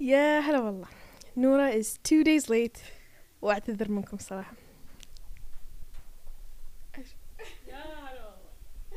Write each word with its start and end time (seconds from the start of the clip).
يا 0.00 0.38
هلا 0.40 0.60
والله. 0.60 0.88
نورا 1.36 1.82
is 1.82 1.86
two 1.86 2.24
days 2.24 2.46
late. 2.48 2.78
وأعتذر 3.42 3.90
منكم 3.90 4.18
صراحة. 4.18 4.52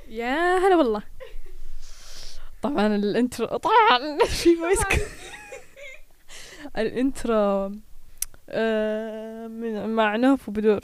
يا 0.07 0.57
هلا 0.57 0.75
والله. 0.75 1.03
طبعا 2.61 2.95
ال 2.95 3.04
intro 3.04 3.47
طبعا 3.47 4.17
في 4.25 4.55
voice 4.55 4.79
ال 6.77 6.93
intro 6.93 7.71
آه، 8.49 9.47
من 9.47 9.89
مع 9.89 10.15
نوف 10.15 10.49
وبدور. 10.49 10.81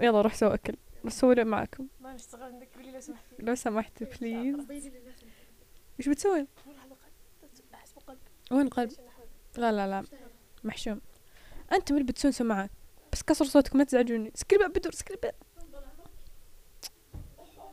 يلا 0.00 0.20
روح 0.20 0.34
سوي 0.34 0.54
أكل. 0.54 0.74
بسوي 1.04 1.44
معاكم. 1.44 1.86
ما 2.00 2.14
نشتغل 2.14 2.42
عندك 2.42 2.68
قولي 2.76 2.90
لو 2.90 3.00
سمحتي 3.00 3.36
لو 3.38 3.54
سمحت 3.54 4.02
please 4.02 4.56
بيني 4.64 4.88
للناس 4.88 5.14
إيش 6.00 6.08
بتسوي؟ 6.08 6.46
احس 7.74 7.92
بقلب 7.92 8.18
وين 8.50 8.66
القلب؟ 8.66 8.90
لا 9.58 9.72
لا 9.72 9.86
لا. 9.86 10.04
محشوم. 10.64 11.00
أنتم 11.72 11.94
اللي 11.94 12.06
بتسوون 12.06 12.32
سماعات. 12.32 12.70
بس 13.12 13.22
قصروا 13.22 13.44
صوتكم 13.44 13.78
ما 13.78 13.84
تزعجوني. 13.84 14.32
سكري 14.34 14.68
بدور 14.68 14.92
سكري 14.92 15.18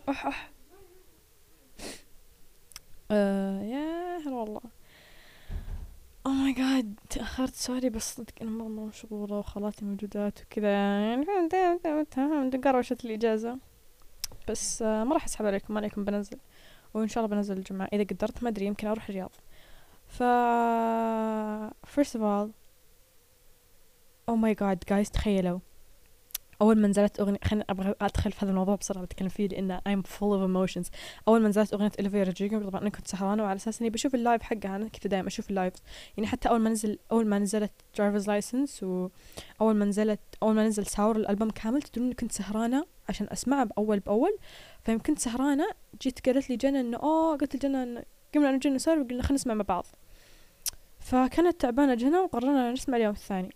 أح 0.09 0.27
أح. 0.27 0.51
آه 3.11 3.61
يا 3.61 4.17
هلا 4.17 4.35
والله. 4.35 4.61
oh 6.25 6.31
my 6.31 6.53
god 6.53 6.99
تأخرت 7.09 7.53
sorry 7.55 7.89
بس 7.89 8.15
صدق 8.15 8.33
أنا 8.41 8.49
مرة 8.49 8.67
مرة 8.67 8.85
مشغولة 8.85 9.39
وخالاتي 9.39 9.85
موجودات 9.85 10.39
وكذا. 10.41 10.69
يعني 10.69 12.61
قروشت 12.63 13.05
الإجازة. 13.05 13.57
بس 14.49 14.81
آه 14.81 15.03
ما 15.03 15.13
راح 15.13 15.25
أسحب 15.25 15.45
عليكم 15.45 15.77
عليكم 15.77 16.05
بنزل. 16.05 16.37
وإن 16.93 17.07
شاء 17.07 17.25
الله 17.25 17.35
بنزل 17.35 17.57
الجمعة. 17.57 17.89
إذا 17.93 18.03
قدرت 18.03 18.43
ما 18.43 18.49
أدري 18.49 18.65
يمكن 18.65 18.87
أروح 18.87 19.09
الرياض. 19.09 19.31
ف 20.19 20.23
first 21.95 22.13
of 22.15 22.21
all 22.21 22.47
oh 24.31 24.37
my 24.37 24.53
god 24.53 24.79
guys 24.93 25.11
تخيلوا. 25.11 25.59
أول 26.61 26.81
ما 26.81 26.87
نزلت 26.87 27.19
أغنية 27.19 27.39
خليني 27.43 27.65
أبغى 27.69 27.95
أدخل 28.01 28.31
في 28.31 28.45
هذا 28.45 28.51
الموضوع 28.51 28.75
بسرعة 28.75 29.03
بتكلم 29.03 29.29
فيه 29.29 29.47
لأن 29.47 29.79
I'm 29.79 30.07
full 30.07 30.35
of 30.37 30.49
emotions. 30.49 30.89
أول 31.27 31.41
ما 31.41 31.47
نزلت 31.49 31.73
أغنية 31.73 31.91
Olivia 31.99 32.23
Rodrigo 32.23 32.69
طبعا 32.69 32.81
أنا 32.81 32.89
كنت 32.89 33.07
سهرانة 33.07 33.43
وعلى 33.43 33.55
أساس 33.55 33.81
إني 33.81 33.89
بشوف 33.89 34.15
ال 34.15 34.20
live 34.20 34.41
حقها 34.41 34.75
أنا 34.75 34.87
كذا 34.87 35.09
دائما 35.09 35.27
أشوف 35.27 35.49
ال 35.49 35.54
live 35.54 35.73
يعني 36.17 36.27
حتى 36.27 36.49
أول 36.49 36.59
ما 36.59 36.69
نزل 36.69 36.99
أول 37.11 37.27
ما 37.27 37.39
نزلت 37.39 37.71
driver's 37.97 38.25
license 38.25 38.83
وأول 38.83 39.75
ما 39.75 39.85
نزلت 39.85 40.19
أول 40.43 40.55
ما 40.55 40.67
نزل 40.67 40.85
Sour 40.85 41.15
الألبوم 41.15 41.49
كامل 41.49 41.81
تدرون 41.81 42.13
كنت 42.13 42.31
سهرانة 42.31 42.85
عشان 43.09 43.27
أسمعه 43.31 43.63
بأول 43.63 43.99
بأول. 43.99 44.37
فيوم 44.83 44.99
كنت 44.99 45.19
سهرانة 45.19 45.65
جيت 46.01 46.25
قالت 46.25 46.49
لي 46.49 46.55
جنى 46.55 46.79
إنه 46.79 46.97
أوه 46.97 47.37
قلت 47.37 47.55
لجنى 47.55 48.05
قمنا 48.35 48.49
أنا 48.49 48.55
وجنى 48.57 48.75
نسولف 48.75 49.07
قلنا 49.09 49.23
خلينا 49.23 49.33
نسمع 49.33 49.53
مع 49.53 49.65
بعض. 49.67 49.85
فكانت 51.05 51.61
تعبانة 51.61 51.93
جنى 51.93 52.17
وقررنا 52.17 52.71
نسمع 52.71 52.97
اليوم 52.97 53.13
الثاني. 53.13 53.55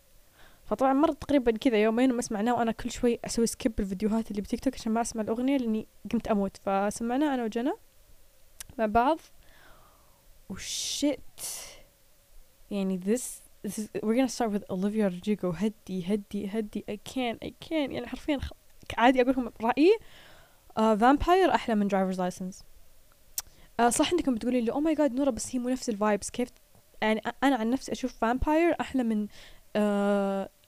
فطبعا 0.65 0.93
مر 0.93 1.11
تقريبا 1.11 1.51
كذا 1.51 1.83
يومين 1.83 2.11
وما 2.11 2.21
سمعناه 2.21 2.53
وأنا 2.53 2.71
كل 2.71 2.91
شوي 2.91 3.19
أسوي 3.25 3.47
skip 3.47 3.79
الفيديوهات 3.79 4.31
اللي 4.31 4.41
بتيك 4.41 4.59
توك 4.59 4.73
عشان 4.73 4.91
ما 4.91 5.01
أسمع 5.01 5.21
الأغنية 5.21 5.57
لأني 5.57 5.87
قمت 6.11 6.27
أموت. 6.27 6.57
فسمعناه 6.57 7.33
أنا 7.33 7.43
وجنى 7.43 7.71
مع 8.77 8.85
بعض. 8.85 9.19
و 10.49 10.67
shit 10.67 11.41
يعني 12.71 12.99
this, 12.99 13.21
this 13.67 13.79
is, 13.79 13.87
we're 14.03 14.15
gonna 14.15 14.29
start 14.29 14.51
with 14.51 14.63
Olivia 14.69 15.09
Rodrigo. 15.09 15.45
هدي 15.45 16.05
هدي 16.05 16.47
هدي. 16.47 16.85
I 16.91 17.09
can't 17.09 17.47
I 17.47 17.51
can't. 17.67 17.91
يعني 17.91 18.07
حرفيا. 18.07 18.39
عادي 18.97 19.21
أقول 19.21 19.31
لكم 19.31 19.49
رأيي. 19.63 19.97
Uh, 20.79 20.99
Vampire 20.99 21.53
أحلى 21.53 21.75
من 21.75 21.89
Driver's 21.89 22.17
License. 22.17 22.63
Uh, 23.81 23.87
صح 23.87 24.11
انكم 24.13 24.35
بتقولي 24.35 24.61
لي 24.61 24.71
oh 24.71 24.75
my 24.75 24.99
god 24.99 25.11
نورا 25.13 25.31
بس 25.31 25.55
هي 25.55 25.59
مو 25.59 25.69
نفس 25.69 25.89
ال 25.89 25.96
vibes 25.96 26.29
كيف 26.29 26.49
يعني 27.01 27.21
أنا 27.43 27.55
عن 27.55 27.69
نفسي 27.69 27.91
أشوف 27.91 28.25
Vampire 28.25 28.75
أحلى 28.81 29.03
من 29.03 29.27
uh, 29.27 29.31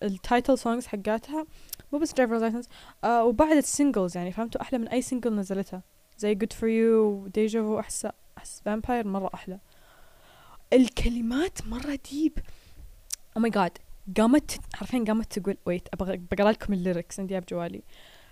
ال 0.03 0.12
title 0.12 0.57
songs 0.57 0.87
حقاتها. 0.87 1.45
مو 1.93 1.99
بس 1.99 2.13
driver's 2.13 2.37
license 2.37 2.69
آه 3.03 3.23
وبعد 3.23 3.63
ال 3.63 3.70
singles 3.70 4.15
يعني 4.15 4.31
فهمتوا؟ 4.31 4.61
أحلى 4.61 4.79
من 4.79 4.87
أي 4.87 5.01
single 5.01 5.35
نزلتها. 5.35 5.83
زي 6.17 6.35
good 6.35 6.53
for 6.53 6.63
you 6.63 6.95
و 7.05 7.17
deja 7.17 7.61
vu 7.61 7.79
أحس 7.79 8.07
أحس 8.37 8.61
Vampire 8.65 9.07
مرة 9.07 9.29
أحلى. 9.33 9.59
الكلمات 10.73 11.67
مرة 11.67 11.99
deep 12.11 12.39
oh 13.37 13.41
my 13.41 13.51
god 13.51 13.77
قامت 14.17 14.59
حرفيا 14.73 15.03
قامت 15.07 15.39
تقول 15.39 15.57
wait 15.65 15.87
أبغى 15.93 16.17
بقرأ 16.17 16.51
لكم 16.51 16.73
ال 16.73 16.80
lyrics 16.80 17.19
عندي 17.19 17.39
بجوالي. 17.39 17.83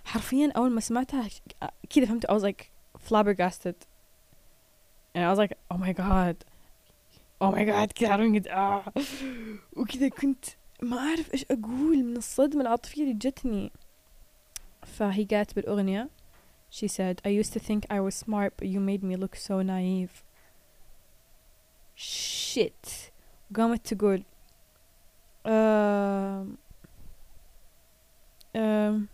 حرفيا 0.05 0.51
أول 0.57 0.71
ما 0.71 0.81
سمعتها 0.81 1.27
كذا 1.89 2.05
فهمت 2.05 2.25
I 2.25 2.29
was 2.29 2.43
like 2.43 2.63
flabbergasted. 3.09 3.75
يعني 5.15 5.35
I 5.35 5.37
was 5.37 5.39
like 5.39 5.53
oh 5.73 5.77
my 5.77 5.93
god. 5.93 6.48
oh 7.40 7.50
my 7.50 7.64
god 7.64 7.92
كذا 7.92 8.12
عرفت 8.12 8.46
آه. 8.46 8.84
وكذا 9.76 10.08
كنت 10.08 10.44
ما 10.82 10.98
أعرف 10.98 11.34
إيش 11.34 11.44
أقول 11.50 12.04
من 12.04 12.16
الصدمة 12.16 12.62
العاطفية 12.62 13.02
اللي 13.02 13.14
جتني 13.14 13.72
فهي 14.82 15.24
قالت 15.24 15.54
بالأغنية 15.54 16.10
she 16.70 16.88
said 16.88 17.20
I 17.24 17.28
used 17.28 17.52
to 17.52 17.60
think 17.60 17.86
I 17.90 18.00
was 18.00 18.14
smart 18.14 18.52
but 18.56 18.66
you 18.68 18.80
made 18.80 19.02
me 19.02 19.16
look 19.16 19.36
so 19.36 19.62
naive 19.62 20.22
shit 21.94 23.12
قامت 23.56 23.94
تقول 23.94 24.24
um, 25.44 26.58
um, 28.54 29.08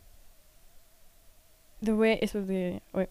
the 1.83 1.97
way 1.97 2.19
it 2.23 2.35
was 2.35 2.47
the 2.47 2.81
wait 2.95 3.09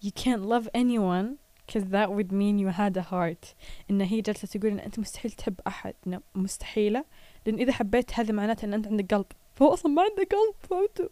you 0.00 0.12
can't 0.12 0.42
love 0.42 0.68
anyone 0.74 1.38
because 1.69 1.85
that 1.91 2.11
would 2.11 2.31
mean 2.31 2.57
you 2.57 2.69
had 2.69 2.97
a 2.97 3.03
heart 3.03 3.55
إن 3.89 4.01
هي 4.01 4.21
جالسة 4.21 4.47
تقول 4.47 4.71
إن 4.71 4.79
أنت 4.79 4.99
مستحيل 4.99 5.31
تحب 5.31 5.59
أحد. 5.67 5.93
إنه 6.07 6.21
مستحيلة. 6.35 7.05
لأن 7.45 7.55
إذا 7.55 7.71
حبيت 7.71 8.13
هذا 8.13 8.31
معناته 8.33 8.65
إن 8.65 8.73
أنت 8.73 8.87
عندك 8.87 9.13
قلب. 9.13 9.25
فهو 9.55 9.73
أصلا 9.73 9.91
ما 9.91 10.01
عنده 10.01 10.15
قلب 10.15 10.55
فهمتوا؟ 10.69 11.09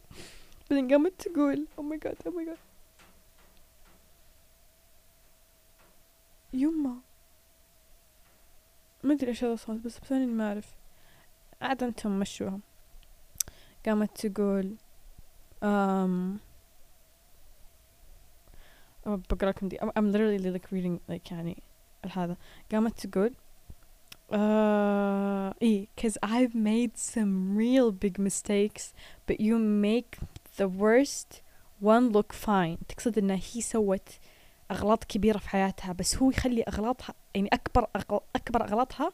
بعدين 0.72 0.92
قامت 0.92 1.22
تقول 1.22 1.68
oh 1.78 1.82
my 1.82 2.08
god 2.08 2.16
oh 2.28 2.32
my 2.32 2.50
god. 2.50 2.58
يما. 6.54 6.98
ما 9.04 9.14
أدري 9.14 9.30
إيش 9.30 9.44
هذا 9.44 9.54
الصوت 9.54 9.80
بس 9.80 10.00
بثاني 10.00 10.26
ما 10.26 10.48
أعرف. 10.48 10.76
عاد 11.62 11.84
أنتم 11.84 12.20
مشوها 12.20 12.60
قامت 13.86 14.26
تقول 14.28 14.76
um, 15.62 16.40
بقرا 19.16 19.50
لكم 19.50 19.68
دي. 19.68 19.78
I'm 19.78 20.12
literally 20.12 20.58
like 20.58 20.68
reading 20.72 21.14
like 21.14 21.32
يعني 21.32 21.64
هذا 22.12 22.38
قامت 22.72 23.08
تقول 23.08 23.34
uh, 24.32 24.36
إيه 25.62 25.88
cause 26.02 26.16
I've 26.26 26.56
made 26.56 26.98
some 26.98 27.58
real 27.58 27.92
big 27.92 28.20
mistakes 28.20 28.94
but 29.30 29.40
you 29.40 29.58
make 29.58 30.20
the 30.58 30.68
worst 30.68 31.42
one 31.82 32.12
look 32.12 32.34
fine 32.46 32.78
تقصد 32.88 33.18
إن 33.18 33.30
هي 33.32 33.62
سوت 33.62 34.10
أغلاط 34.72 35.04
كبيرة 35.04 35.38
في 35.38 35.50
حياتها 35.50 35.94
بس 35.94 36.16
هو 36.16 36.30
يخلي 36.32 36.64
أغلاطها 36.64 37.14
يعني 37.36 37.50
أكبر 37.54 37.88
أكبر 38.36 38.64
أغلاطها 38.64 39.12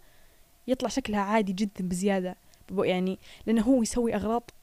يطلع 0.68 0.90
شكلها 0.90 1.20
عادي 1.20 1.54
جدا 1.54 1.88
بزيادة. 1.88 2.36
يعني 2.78 3.20
لأنه 3.46 3.62
هو 3.62 3.82
يسوي 3.82 4.16
أغلاط 4.16 4.54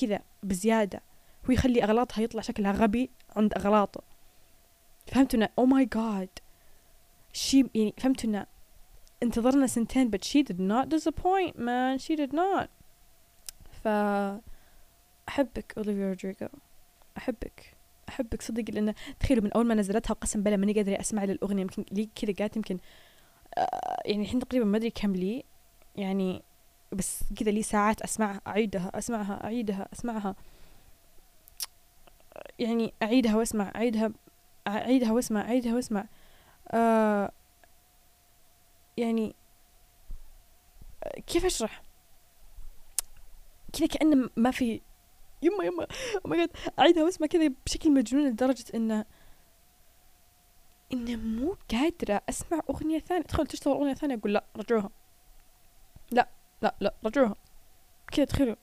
كذا 0.00 0.20
بزيادة. 0.42 1.00
هو 1.48 1.52
يخلي 1.52 1.84
أغلاطها 1.84 2.22
يطلع 2.22 2.42
شكلها 2.42 2.72
غبي 2.72 3.10
عند 3.36 3.54
أغلاطه. 3.54 4.00
فهمتوا 5.06 5.38
إنه 5.38 5.48
oh 5.60 5.64
my 5.64 5.86
god. 5.98 6.28
شي 7.32 7.66
يعني 7.74 7.94
فهمتوا 7.98 8.30
إنه 8.30 8.46
انتظرنا 9.22 9.66
سنتين 9.66 10.10
but 10.10 10.24
she 10.24 10.42
did 10.42 10.58
not 10.58 10.88
disappoint 10.88 11.58
man. 11.58 11.98
She 11.98 12.16
did 12.16 12.32
not. 12.32 12.68
ف 13.82 13.88
أحبك 15.28 15.74
أوليفيا 15.78 16.08
رودريغو. 16.08 16.48
أحبك. 17.16 17.76
أحبك 18.08 18.42
صدق 18.42 18.64
لأن 18.70 18.94
تخيلوا 19.20 19.44
من 19.44 19.52
أول 19.52 19.66
ما 19.66 19.74
نزلتها 19.74 20.12
وقسم 20.12 20.42
بالله 20.42 20.56
ماني 20.56 20.72
قادرة 20.72 21.00
أسمع 21.00 21.24
للأغنية. 21.24 21.62
يمكن 21.62 21.84
لي 21.92 22.08
كذا 22.14 22.34
قالت 22.38 22.56
يمكن 22.56 22.78
آه 23.58 24.02
يعني 24.04 24.22
الحين 24.22 24.40
تقريبا 24.40 24.64
ما 24.64 24.76
أدري 24.76 24.90
كم 24.90 25.12
لي. 25.12 25.44
يعني 25.96 26.42
بس 26.92 27.24
كذا 27.36 27.50
لي 27.50 27.62
ساعات 27.62 28.02
أسمعها 28.02 28.40
أعيدها 28.46 28.90
أسمعها 28.94 29.44
أعيدها 29.44 29.88
أسمعها. 29.92 30.34
يعني 32.58 32.94
أعيدها 33.02 33.36
وأسمع 33.36 33.72
أعيدها. 33.76 34.12
أعيدها 34.66 35.12
وأسمع 35.12 35.40
أعيدها 35.40 35.74
وأسمع 35.74 36.04
آه 36.70 37.32
يعني 38.96 39.34
كيف 41.26 41.44
أشرح؟ 41.44 41.82
كذا 43.72 43.86
كأنه 43.86 44.30
ما 44.36 44.50
في 44.50 44.80
يما 45.42 45.64
يما 45.64 45.86
ما 46.24 46.42
قد 46.42 46.50
اعيدها 46.78 47.04
واسمع 47.04 47.26
كذا 47.26 47.52
بشكل 47.66 47.92
مجنون 47.92 48.28
لدرجة 48.28 48.64
انه 48.74 49.04
انه 50.92 51.16
مو 51.16 51.56
قادرة 51.70 52.22
أسمع 52.28 52.60
أغنية 52.70 52.98
ثانية. 52.98 53.22
تدخل 53.22 53.46
تشتغل 53.46 53.74
أغنية 53.74 53.94
ثانية 53.94 54.14
أقول 54.14 54.32
لا 54.32 54.44
رجعوها. 54.56 54.90
لا 56.10 56.28
لا 56.62 56.74
لا 56.80 56.94
رجعوها. 57.04 57.34
كذا 58.12 58.24
تخيلوا. 58.24 58.56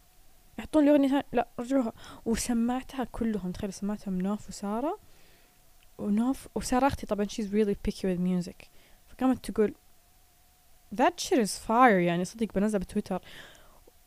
يحطون 0.60 0.86
لي 0.86 0.92
أغنية 0.92 1.08
ثانية 1.08 1.26
لا 1.34 1.48
رجعوها. 1.60 1.94
وسمعتها 2.26 3.04
كلهم. 3.04 3.52
تخيلوا 3.52 3.72
سمعتها 3.72 4.12
نوف 4.12 4.50
وسارة. 4.50 5.00
ونوف 6.04 6.48
وسارة 6.56 6.88
أختي 6.88 7.06
طبعا 7.06 7.26
she's 7.26 7.48
really 7.54 7.76
picky 7.88 8.04
with 8.04 8.20
music. 8.20 8.68
فقامت 9.10 9.52
تقول 9.52 9.74
that 10.96 11.14
shit 11.24 11.38
is 11.38 11.68
fire. 11.68 11.70
يعني 12.00 12.26
صدق 12.26 12.48
بنزل 12.56 12.80
بتويتر. 12.80 13.22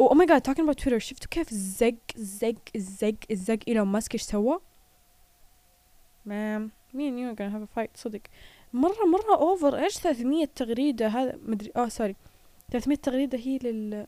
oh 0.00 0.14
my 0.14 0.26
god 0.26 0.46
talking 0.48 0.62
about 0.66 0.74
تويتر 0.82 0.98
شفتوا 0.98 1.28
كيف 1.30 1.50
زق 1.54 1.94
زق 2.16 2.76
زق 2.76 3.32
زق 3.32 3.58
إيلون 3.68 3.86
ماسك 3.86 4.14
إيش 4.14 4.22
سوى؟ 4.22 4.60
man 6.28 6.70
me 6.96 7.08
and 7.08 7.18
you 7.18 7.26
are 7.30 7.36
gonna 7.38 7.54
have 7.56 7.62
a 7.62 7.78
fight. 7.78 7.96
صدق. 7.96 8.20
مرة 8.72 9.04
مرة 9.12 9.36
over 9.36 9.84
إيش؟ 9.84 9.94
300 9.94 10.48
تغريدة. 10.54 11.08
هذا 11.08 11.38
مدري 11.42 11.72
آه 11.76 11.88
sorry 11.88 12.16
300 12.70 12.98
تغريدة 12.98 13.38
هي 13.38 13.58
لل 13.58 14.06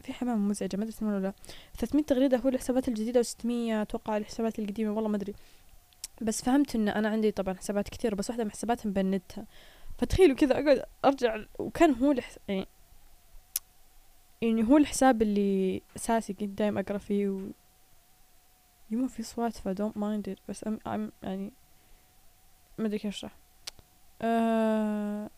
في 0.00 0.12
حمام 0.12 0.48
مزعجة 0.48 0.76
ما 0.76 0.84
تسمعون 0.86 1.14
ولا 1.14 1.22
لا. 1.22 1.32
300 1.78 2.04
تغريدة 2.04 2.36
هو 2.38 2.48
الحسابات 2.48 2.88
الجديدة 2.88 3.22
و600 3.22 3.46
أتوقع 3.70 4.16
الحسابات 4.16 4.58
القديمة 4.58 4.92
والله 4.92 5.08
ما 5.08 5.16
أدري. 5.16 5.34
بس 6.22 6.42
فهمت 6.42 6.74
إن 6.74 6.88
أنا 6.88 7.08
عندي 7.08 7.30
طبعا 7.30 7.54
حسابات 7.54 7.88
كثير 7.88 8.14
بس 8.14 8.30
واحدة 8.30 8.44
من 8.44 8.50
حساباتها 8.50 8.88
مبندتها 8.88 9.46
فتخيلوا 9.98 10.36
كذا 10.36 10.52
أقعد 10.60 10.82
أرجع 11.04 11.44
وكان 11.58 11.94
هو 11.94 12.12
الحس... 12.12 12.38
يعني 12.48 12.66
يعني 14.42 14.64
هو 14.64 14.76
الحساب 14.76 15.22
اللي 15.22 15.82
أساسي 15.96 16.32
كنت 16.32 16.58
دايم 16.58 16.78
أقرأ 16.78 16.98
فيه 16.98 17.28
و 17.28 17.40
يما 18.90 19.08
في 19.08 19.22
صوت 19.22 19.56
ف 19.56 19.68
don't 19.68 19.96
mind 19.98 20.32
it 20.32 20.38
بس 20.48 20.64
I'm, 20.64 20.78
I'm 20.88 21.10
يعني 21.22 21.52
ما 22.78 22.86
أدري 22.86 22.98
كيف 22.98 23.14
أشرح. 23.14 23.36
آه... 24.22 25.30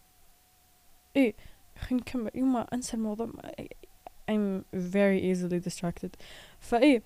إيه 1.17 1.35
خلينا 1.79 2.03
نكمل. 2.03 2.31
يما 2.35 2.67
أنسى 2.75 2.97
الموضوع 2.97 3.31
I'm 4.31 4.65
very 4.75 5.21
easily 5.23 5.61
distracted. 5.69 6.11
فإيه 6.61 7.03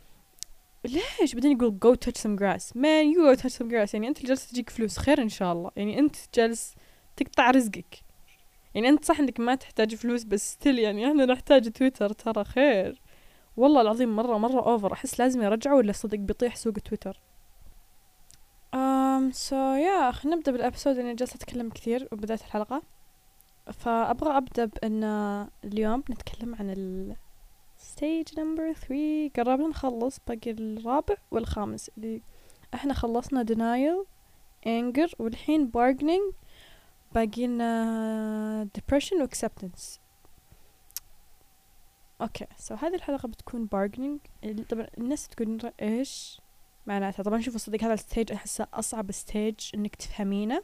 ليش؟ 0.84 1.34
بعدين 1.34 1.52
يقول 1.52 1.79
go 1.84 1.96
touch 2.06 2.20
some 2.23 2.38
grass. 2.40 2.73
Man 2.75 3.14
you 3.14 3.19
go 3.19 3.43
touch 3.43 3.55
some 3.55 3.70
grass. 3.70 3.94
يعني 3.94 4.08
اللي 4.08 4.23
جالس 4.25 4.46
تجيك 4.50 4.70
فلوس. 4.70 4.99
خير 4.99 5.23
إن 5.23 5.29
شاء 5.29 5.52
الله. 5.52 5.70
يعني 5.76 5.99
أنت 5.99 6.17
جالس 6.34 6.75
تقطع 7.17 7.50
رزقك. 7.50 8.05
يعني 8.75 8.88
أنت 8.88 9.05
صح 9.05 9.20
إنك 9.20 9.40
ما 9.40 9.55
تحتاج 9.55 9.94
فلوس 9.94 10.25
بس 10.25 10.52
still 10.52 10.79
يعني 10.79 11.08
إحنا 11.08 11.26
نحتاج 11.26 11.70
تويتر. 11.70 12.12
ترى 12.12 12.44
خير. 12.44 13.02
والله 13.56 13.81
العظيم 13.81 14.17
مرة 14.17 14.38
مرة 14.38 14.61
over 14.61 14.93
أحس 14.93 15.20
لازم 15.20 15.43
يرجعوا 15.43 15.79
ولا 15.79 15.93
صدق 15.93 16.19
بيطيح 16.19 16.56
سوق 16.56 16.73
تويتر؟ 16.73 17.20
Um, 18.75 19.32
so 19.32 19.76
yeah 19.87 20.11
خلينا 20.11 20.37
نبدأ 20.37 20.52
بال 20.52 20.63
episode 20.63 20.99
أنا 20.99 21.12
جالسة 21.12 21.34
أتكلم 21.34 21.70
كثير 21.70 22.08
وبداية 22.12 22.38
الحلقة. 22.38 22.82
فأبغى 23.73 24.37
أبدأ 24.37 24.64
بأن 24.64 25.05
اليوم 25.64 26.00
بنتكلم 26.00 26.55
عن 26.55 26.70
stage 27.82 28.32
number 28.34 28.73
3 28.73 29.31
قربنا 29.37 29.69
نخلص 29.69 30.19
باقي 30.29 30.50
الرابع 30.50 31.17
والخامس. 31.31 31.90
اللي 31.99 32.23
إحنا 32.75 32.94
خلصنا 32.94 33.44
denial 33.44 34.06
anger 34.67 35.14
والحين 35.19 35.73
bargaining. 35.76 36.34
باقي 37.14 37.46
لنا 37.46 38.69
depression 38.79 39.12
و 39.12 39.26
acceptance 39.26 39.99
أوكي 42.20 42.46
so 42.58 42.75
هذه 42.75 42.94
الحلقة 42.94 43.29
بتكون 43.29 43.69
bargaining. 43.75 44.46
طبعا 44.69 44.87
الناس 44.99 45.29
تقول 45.29 45.73
إيش 45.82 46.40
معناتها؟ 46.87 47.23
طبعا 47.23 47.40
شوفوا 47.40 47.58
صدق 47.58 47.84
هذا 47.84 47.94
ال 47.94 48.01
stage 48.01 48.32
احسه 48.32 48.67
أصعب 48.75 49.12
stage 49.12 49.55
إنك 49.75 49.96
تفهمينه. 49.96 50.62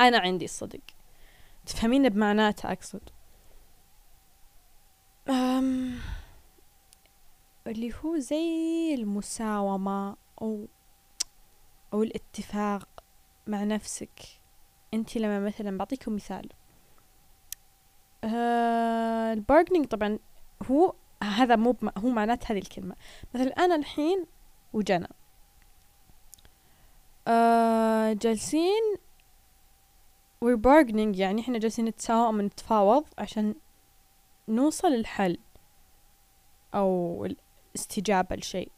أنا 0.00 0.18
عندي 0.18 0.44
الصدق 0.44 0.80
تفهمينه 1.66 2.08
بمعناته 2.08 2.72
أقصد. 2.72 3.00
أم 5.28 5.98
اللي 7.66 7.92
هو 8.04 8.18
زي 8.18 8.94
المساومة 8.94 10.16
أو 10.42 10.66
أو 11.92 12.02
الاتفاق 12.02 12.88
مع 13.46 13.64
نفسك. 13.64 14.20
انت 14.94 15.16
لما 15.16 15.40
مثلا 15.40 15.78
بعطيكم 15.78 16.14
مثال. 16.14 16.48
آه 18.24 19.32
البارجنينج 19.32 19.86
طبعا 19.86 20.18
هو 20.70 20.94
هذا 21.22 21.56
مو 21.56 21.76
هو 21.98 22.08
معنات 22.08 22.50
هذه 22.50 22.58
الكلمة. 22.58 22.96
مثلا 23.34 23.50
أنا 23.64 23.74
الحين 23.74 24.26
وجنى. 24.72 25.08
آه 27.28 28.12
جالسين 28.12 28.94
we're 30.44 30.58
bargaining 30.58 31.18
يعني 31.18 31.40
إحنا 31.40 31.58
جالسين 31.58 31.84
نتساوم 31.84 32.40
نتفاوض 32.40 33.04
عشان 33.18 33.54
نوصل 34.48 34.88
الحل 34.88 35.38
أو 36.74 37.24
الاستجابة 37.74 38.36
لشيء 38.36 38.72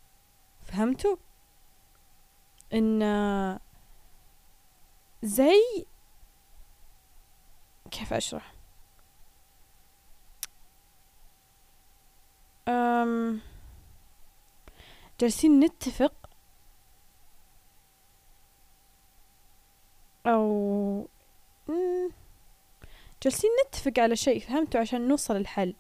فهمتوا؟ 0.62 1.16
إن 2.74 3.58
زي 5.22 5.86
كيف 7.90 8.12
أشرح؟ 8.12 8.54
أم 12.68 13.40
جالسين 15.20 15.60
نتفق 15.60 16.14
أو 20.26 21.08
جالسين 23.22 23.50
نتفق 23.69 23.92
على 23.98 24.16
شيء 24.16 24.40
فهمتوا؟ 24.40 24.80
عشان 24.80 25.08
نوصل 25.08 25.36
الحل. 25.36 25.74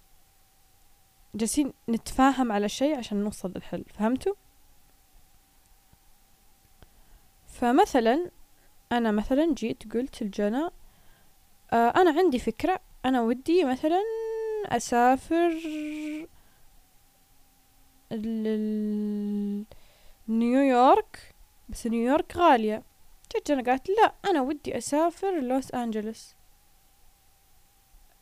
جالسين 1.34 1.72
نتفاهم 1.88 2.52
على 2.52 2.68
شيء 2.68 2.98
عشان 2.98 3.16
نوصل 3.24 3.52
للحل 3.56 3.84
فهمتوا؟ 3.98 4.34
فمثلا 7.46 8.30
أنا 8.92 9.10
مثلا 9.10 9.54
جيت 9.54 9.92
قلت 9.94 10.22
لجنى 10.22 10.68
آه 11.72 11.88
أنا 11.96 12.18
عندي 12.18 12.38
فكرة 12.38 12.80
أنا 13.04 13.22
ودي 13.22 13.64
مثلا 13.64 14.02
أسافر 14.66 15.48
ل- 18.12 19.64
نيويورك 20.28 21.34
بس 21.68 21.86
نيويورك 21.86 22.36
غالية. 22.36 22.82
جت 23.36 23.50
جنى 23.50 23.62
قالت 23.62 23.88
لا 23.90 24.12
أنا 24.30 24.40
ودي 24.42 24.78
أسافر 24.78 25.40
لوس 25.40 25.70
أنجلوس. 25.74 26.34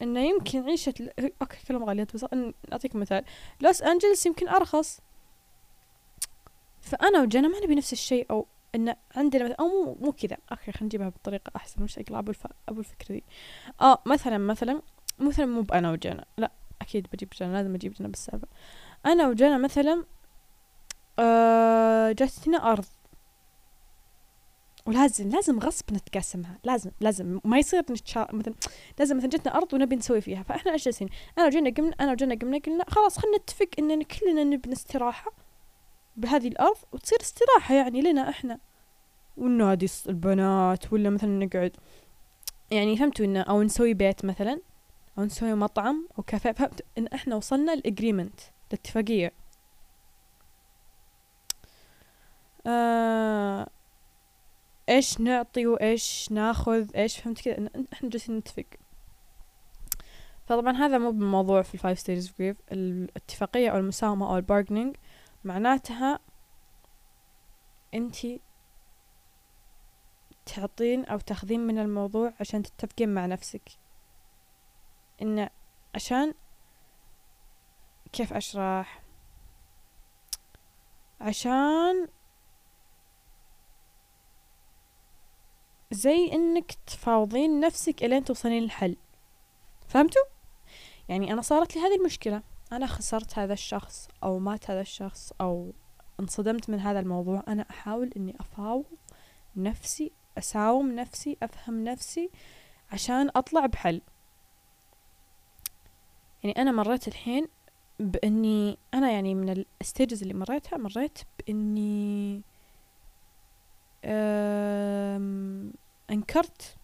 إنه 0.03 0.21
يمكن 0.21 0.63
عيشة. 0.63 0.95
أوكي 1.43 1.59
كلهم 1.69 1.85
غاليات 1.85 2.15
بس 2.15 2.27
أعطيك 2.73 2.97
مثال. 2.97 3.25
لوس 3.61 3.83
انجلوس 3.83 4.27
يمكن 4.27 4.49
أرخص. 4.49 5.01
فأنا 6.81 7.23
وجنى 7.23 7.49
ما 7.49 7.61
نبي 7.61 7.75
نفس 7.75 7.93
الشيء 7.93 8.27
أو 8.31 8.47
إن 8.75 8.95
عندنا 9.17 9.45
مثلا 9.45 9.57
أو 9.61 9.69
مو 9.69 9.97
مو 10.01 10.13
كذا. 10.13 10.37
أوكي 10.53 10.73
خلينا 10.73 10.85
نجيبها 10.85 11.09
بطريقة 11.09 11.53
أحسن 11.57 11.83
مش 11.83 11.99
اقلع 11.99 12.19
أبو 12.19 12.31
الف... 12.31 12.47
أبو 12.69 12.81
الفكرة 12.81 13.13
دي 13.15 13.25
آه 13.81 14.03
مثلا 14.07 14.39
مثلا 14.39 14.83
مثلا 15.19 15.47
مو 15.47 15.63
بأنا 15.63 15.91
وجنى 15.93 16.25
لا 16.37 16.51
أكيد 16.83 17.07
بجيب 17.13 17.29
جنى 17.41 17.53
لازم 17.53 17.75
أجيب 17.75 17.93
جنى 17.93 18.09
بالسالفة. 18.09 18.49
أنا 19.07 19.29
وجنى 19.29 19.59
مثلا 19.59 20.05
آه 21.19 22.13
جاتنا 22.13 22.73
أرض. 22.73 22.85
ولازم 24.87 25.29
لازم 25.29 25.59
غصب 25.59 25.93
نتقاسمها. 25.93 26.59
لازم 26.65 26.91
لازم 27.01 27.41
ما 27.45 27.59
يصير 27.59 27.81
نتشا 27.91 28.27
مثلا 28.33 28.55
لازم 28.99 29.17
مثلا 29.17 29.31
جتنا 29.31 29.57
أرض 29.57 29.75
ونبي 29.75 29.97
نسوي 29.97 30.21
فيها. 30.21 30.43
فإحنا 30.43 30.73
إيش 30.73 30.85
جالسين؟ 30.85 31.09
أنا 31.39 31.47
وجينا 31.47 31.71
قمنا 31.71 31.95
أنا 32.01 32.13
وجينا 32.13 32.35
قمنا 32.35 32.59
قلنا 32.59 32.85
خلاص 32.89 33.19
خلينا 33.19 33.37
نتفق 33.39 33.69
إننا 33.79 34.05
كلنا 34.05 34.45
نبني 34.45 34.73
استراحه 34.73 35.33
بهذه 36.17 36.49
الأرض 36.49 36.77
وتصير 36.93 37.19
استراحة 37.21 37.75
يعني 37.75 38.01
لنا 38.03 38.29
إحنا. 38.29 38.59
الص- 39.39 40.09
البنات 40.09 40.93
ولا 40.93 41.11
مثلا 41.11 41.45
نقعد 41.47 41.77
يعني 42.71 42.97
فهمتوا 42.97 43.25
انه 43.25 43.41
أو 43.41 43.63
نسوي 43.63 43.95
بيت 43.95 44.25
مثلا 44.25 44.61
أو 45.19 45.25
نسوي 45.25 45.55
مطعم 45.55 46.09
أو 46.19 46.23
كافيه. 46.23 46.53
فهمت 46.53 46.85
إن 46.99 47.07
إحنا 47.07 47.37
وصلنا 47.37 47.73
ال 47.73 47.80
agreement 47.80 48.41
الاتفاقية. 48.73 49.33
آه 52.67 53.67
إيش 54.91 55.21
نعطي 55.21 55.67
وإيش 55.67 56.33
ناخذ 56.33 56.97
إيش 56.97 57.19
فهمت 57.19 57.41
كذا؟ 57.41 57.71
إحنا 57.93 58.09
جالسين 58.09 58.37
نتفق. 58.37 58.67
فطبعا 60.47 60.73
هذا 60.73 60.99
مو 60.99 61.11
بموضوع 61.11 61.63
في 61.63 61.75
ال 61.75 61.80
five 61.80 61.99
stages 61.99 62.29
of 62.29 62.39
grief 62.39 62.57
الاتفاقية 62.73 63.71
أو 63.71 63.79
المساومة 63.79 64.31
أو 64.31 64.37
ال 64.37 64.42
bargaining 64.42 64.97
معناتها 65.45 66.19
انتي 67.95 68.41
تعطين 70.47 71.05
أو 71.05 71.19
تاخذين 71.19 71.61
من 71.61 71.79
الموضوع 71.79 72.33
عشان 72.41 72.63
تتفقين 72.63 73.15
مع 73.15 73.27
نفسك. 73.27 73.71
إن 75.23 75.49
عشان 75.95 76.35
كيف 78.13 78.33
أشرح؟ 78.33 79.03
عشان 81.21 82.09
زي 85.91 86.33
إنك 86.33 86.73
تفاوضين 86.87 87.61
نفسك 87.61 88.05
الين 88.05 88.25
توصلين 88.25 88.63
الحل 88.63 88.97
فهمتوا؟ 89.89 90.23
يعني 91.09 91.33
أنا 91.33 91.43
صارت 91.43 91.77
لي 91.77 91.83
هذه 91.83 91.97
المشكلة. 91.97 92.43
أنا 92.73 92.87
خسرت 92.87 93.39
هذا 93.39 93.53
الشخص 93.53 94.09
أو 94.23 94.39
مات 94.39 94.71
هذا 94.71 94.81
الشخص 94.81 95.33
أو 95.41 95.73
انصدمت 96.21 96.71
من 96.71 96.81
هذا 96.81 97.01
الموضوع. 97.01 97.43
أنا 97.49 97.67
أحاول 97.71 98.11
إني 98.17 98.35
أفاوض 98.41 98.85
نفسي 99.57 100.13
أساوم 100.39 100.93
نفسي 100.95 101.37
أفهم 101.43 101.85
نفسي 101.85 102.31
عشان 102.93 103.31
أطلع 103.37 103.67
بحل. 103.67 104.01
يعني 106.45 106.63
أنا 106.63 106.73
مريت 106.73 107.09
الحين 107.09 107.49
بإني 108.01 108.79
أنا 108.95 109.11
يعني 109.11 109.35
من 109.35 109.65
الستيجز 109.81 110.23
اللي 110.23 110.35
مريتها 110.35 110.77
مريت 110.79 111.19
بإني 111.39 112.35
أم، 112.37 112.43
أنكرت. 116.11 116.77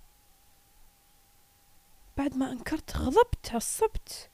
بعد 2.16 2.37
ما 2.37 2.52
أنكرت 2.52 2.96
غضبت 2.96 3.54
عصبت. 3.54 4.30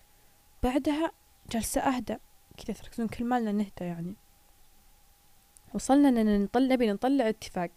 بعدها 0.63 1.13
جلسة 1.51 1.81
أهدى 1.81 2.17
كذا 2.57 2.77
تركزون 2.77 3.09
كل 3.09 3.25
مالنا 3.25 3.53
نهدى 3.53 3.85
يعني. 3.85 4.15
وصلنا 5.75 6.09
إننا 6.09 6.39
نطلع 6.39 6.75
نبي 6.75 6.93
نطلع 6.93 7.29
اتفاق. 7.29 7.71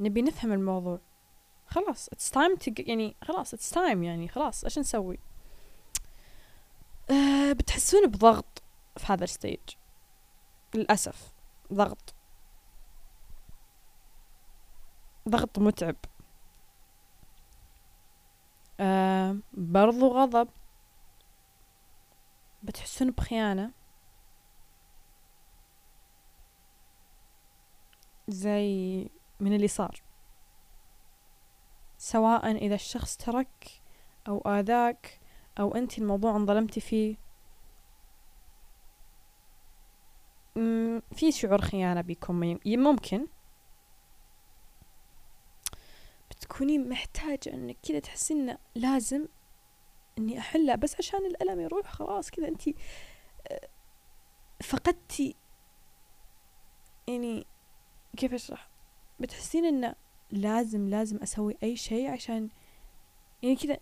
نبي 0.00 0.22
نفهم 0.22 0.52
الموضوع. 0.52 1.00
خلاص 1.66 2.08
it's 2.08 2.30
time 2.34 2.58
to 2.64 2.72
يعني 2.78 3.16
خلاص 3.24 3.54
it's 3.54 3.74
time 3.74 3.98
يعني. 4.02 4.28
خلاص 4.28 4.64
إيش 4.64 4.78
نسوي؟ 4.78 5.18
أه 7.10 7.52
بتحسون 7.52 8.06
بضغط 8.06 8.62
في 8.96 9.12
هذا 9.12 9.24
الستيج 9.24 9.60
للأسف 10.74 11.32
ضغط. 11.72 12.14
ضغط 15.28 15.58
متعب. 15.58 15.96
أه 18.80 19.36
برضو 19.52 20.08
غضب. 20.08 20.48
بتحسون 22.62 23.10
بخيانة. 23.10 23.72
زي 28.28 29.08
من 29.40 29.52
اللي 29.52 29.68
صار. 29.68 30.02
سواء 31.98 32.56
إذا 32.56 32.74
الشخص 32.74 33.16
ترك 33.16 33.82
أو 34.28 34.38
آذاك 34.38 35.20
أو 35.60 35.74
أنت 35.74 35.98
الموضوع 35.98 36.36
انظلمتي 36.36 36.80
فيه. 36.80 37.16
في 41.14 41.32
شعور 41.32 41.60
خيانة 41.60 42.00
بيكون 42.00 42.58
ممكن. 42.66 43.26
بتكوني 46.40 46.78
محتاجة 46.78 47.54
إنك 47.54 47.76
كذا 47.82 47.98
تحسين 47.98 48.56
لازم 48.74 49.26
إني 50.18 50.38
أحلها 50.38 50.76
بس 50.76 50.96
عشان 50.98 51.26
الألم 51.26 51.60
يروح 51.60 51.92
خلاص 51.92 52.30
كذا 52.30 52.48
انت 52.48 52.62
فقدتي 54.62 55.34
يعني 57.08 57.46
كيف 58.16 58.34
أشرح؟ 58.34 58.68
بتحسين 59.20 59.64
انه 59.64 59.94
لازم 60.30 60.88
لازم 60.88 61.16
أسوي 61.16 61.56
أي 61.62 61.76
شيء 61.76 62.10
عشان 62.10 62.48
يعني 63.42 63.56
كذا 63.56 63.78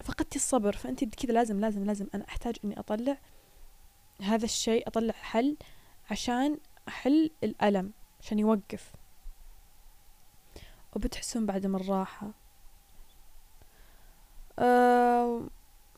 فقدتي 0.00 0.36
الصبر 0.36 0.72
فانت 0.72 1.04
كذا 1.04 1.32
لازم 1.32 1.60
لازم 1.60 1.84
لازم 1.84 2.06
أنا 2.14 2.24
أحتاج 2.28 2.56
إني 2.64 2.78
أطلع 2.78 3.18
هذا 4.20 4.44
الشيء 4.44 4.88
أطلع 4.88 5.12
حل 5.12 5.56
عشان 6.10 6.58
أحل 6.88 7.30
الألم 7.44 7.92
عشان 8.20 8.38
يوقف. 8.38 8.92
وبتحسون 10.96 11.46
بعد 11.46 11.66
من 11.66 11.88
راحة 11.88 12.30
أه 14.58 15.48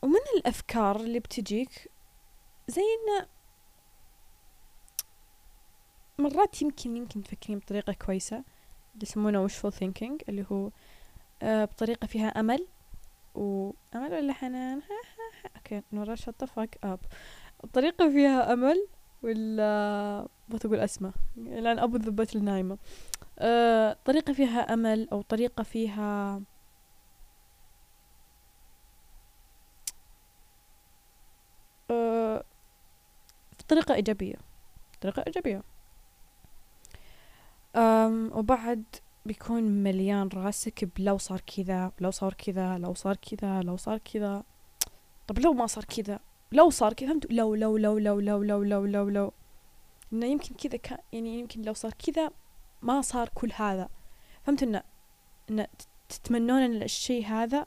ومن 0.01 0.19
الأفكار 0.37 0.95
اللي 0.95 1.19
بتجيك 1.19 1.91
زي 2.67 2.81
إنه 2.81 3.27
مرات 6.19 6.61
يمكن 6.61 6.97
يمكن 6.97 7.23
تفكرين 7.23 7.59
بطريقة 7.59 7.93
كويسة 7.93 8.35
اللي 8.37 9.03
يسمونه 9.03 9.47
wishful 9.47 9.71
thinking 9.71 10.17
اللي 10.29 10.45
هو 10.51 10.69
أه 11.41 11.65
بطريقة 11.65 12.07
فيها 12.07 12.27
أمل. 12.27 12.67
وأمل 13.35 14.13
ولا 14.13 14.33
حنان؟ 14.33 14.81
أوكي 15.55 15.81
نورا 15.91 16.15
the 16.15 16.45
fuck 16.45 16.89
up. 16.89 16.99
الطريقة 17.63 18.09
فيها 18.09 18.53
أمل 18.53 18.87
ولا 19.23 20.27
بتقول 20.49 20.79
أسمى 20.79 21.11
لأن 21.35 21.79
أبو 21.79 21.97
الذبات 21.97 22.35
النايمة. 22.35 22.77
طريقة 24.05 24.33
فيها 24.33 24.73
أمل 24.73 25.07
أو 25.11 25.21
طريقة 25.21 25.63
فيها 25.63 26.41
أه 31.91 32.43
طريقة 33.67 33.93
إيجابية. 33.95 34.35
طريقة 35.01 35.23
إيجابية. 35.27 35.63
أم 37.75 38.31
وبعد 38.33 38.83
بيكون 39.25 39.63
مليان 39.63 40.29
راسك 40.33 40.85
بلو 40.97 41.17
صار 41.17 41.41
كذا 41.41 41.91
لو 41.99 42.11
صار 42.11 42.33
كذا 42.33 42.77
لو 42.77 42.93
صار 42.93 43.15
كذا 43.15 43.61
لو 43.61 43.77
صار 43.77 43.97
كذا. 43.97 44.43
طب 45.27 45.39
لو 45.39 45.53
ما 45.53 45.67
صار 45.67 45.83
كذا 45.85 46.19
لو 46.51 46.69
صار 46.69 46.93
كذا 46.93 47.09
فهمت؟ 47.09 47.31
لو 47.31 47.55
لو 47.55 47.77
لو 47.77 47.97
لو 47.97 48.19
لو 48.19 48.41
لو 48.43 48.63
لو 48.63 48.85
لو 48.85 49.09
لو. 49.09 49.33
إنه 50.13 50.25
يمكن 50.25 50.55
كذا 50.55 50.77
كان 50.77 50.97
يعني 51.13 51.39
يمكن 51.39 51.61
لو 51.61 51.73
صار 51.73 51.93
كذا 51.93 52.31
ما 52.81 53.01
صار 53.01 53.29
كل 53.35 53.51
هذا. 53.55 53.89
فهمت 54.43 54.63
انه 54.63 54.83
انه 55.49 55.67
تتمنون 56.09 56.61
إن 56.61 56.83
الشيء 56.83 57.25
هذا 57.25 57.65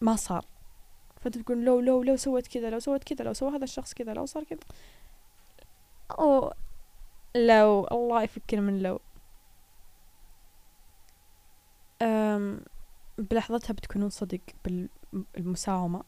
ما 0.00 0.16
صار. 0.16 0.44
فانت 1.20 1.38
تقول 1.38 1.64
لو 1.64 1.80
لو 1.80 2.02
لو 2.02 2.16
سويت 2.16 2.46
كذا 2.46 2.70
لو 2.70 2.78
سويت 2.78 3.04
كذا 3.04 3.24
لو 3.24 3.32
سوى 3.32 3.56
هذا 3.56 3.64
الشخص 3.64 3.94
كذا 3.94 4.14
لو 4.14 4.26
صار 4.26 4.44
كذا. 4.44 4.60
أو 6.10 6.52
لو 7.34 7.86
الله 7.92 8.22
يفكر 8.22 8.60
من 8.60 8.82
لو. 8.82 9.00
أم 12.02 12.64
بلحظتها 13.18 13.74
بتكونون 13.74 14.10
صدق 14.10 14.40
بالمساومة 15.34 16.02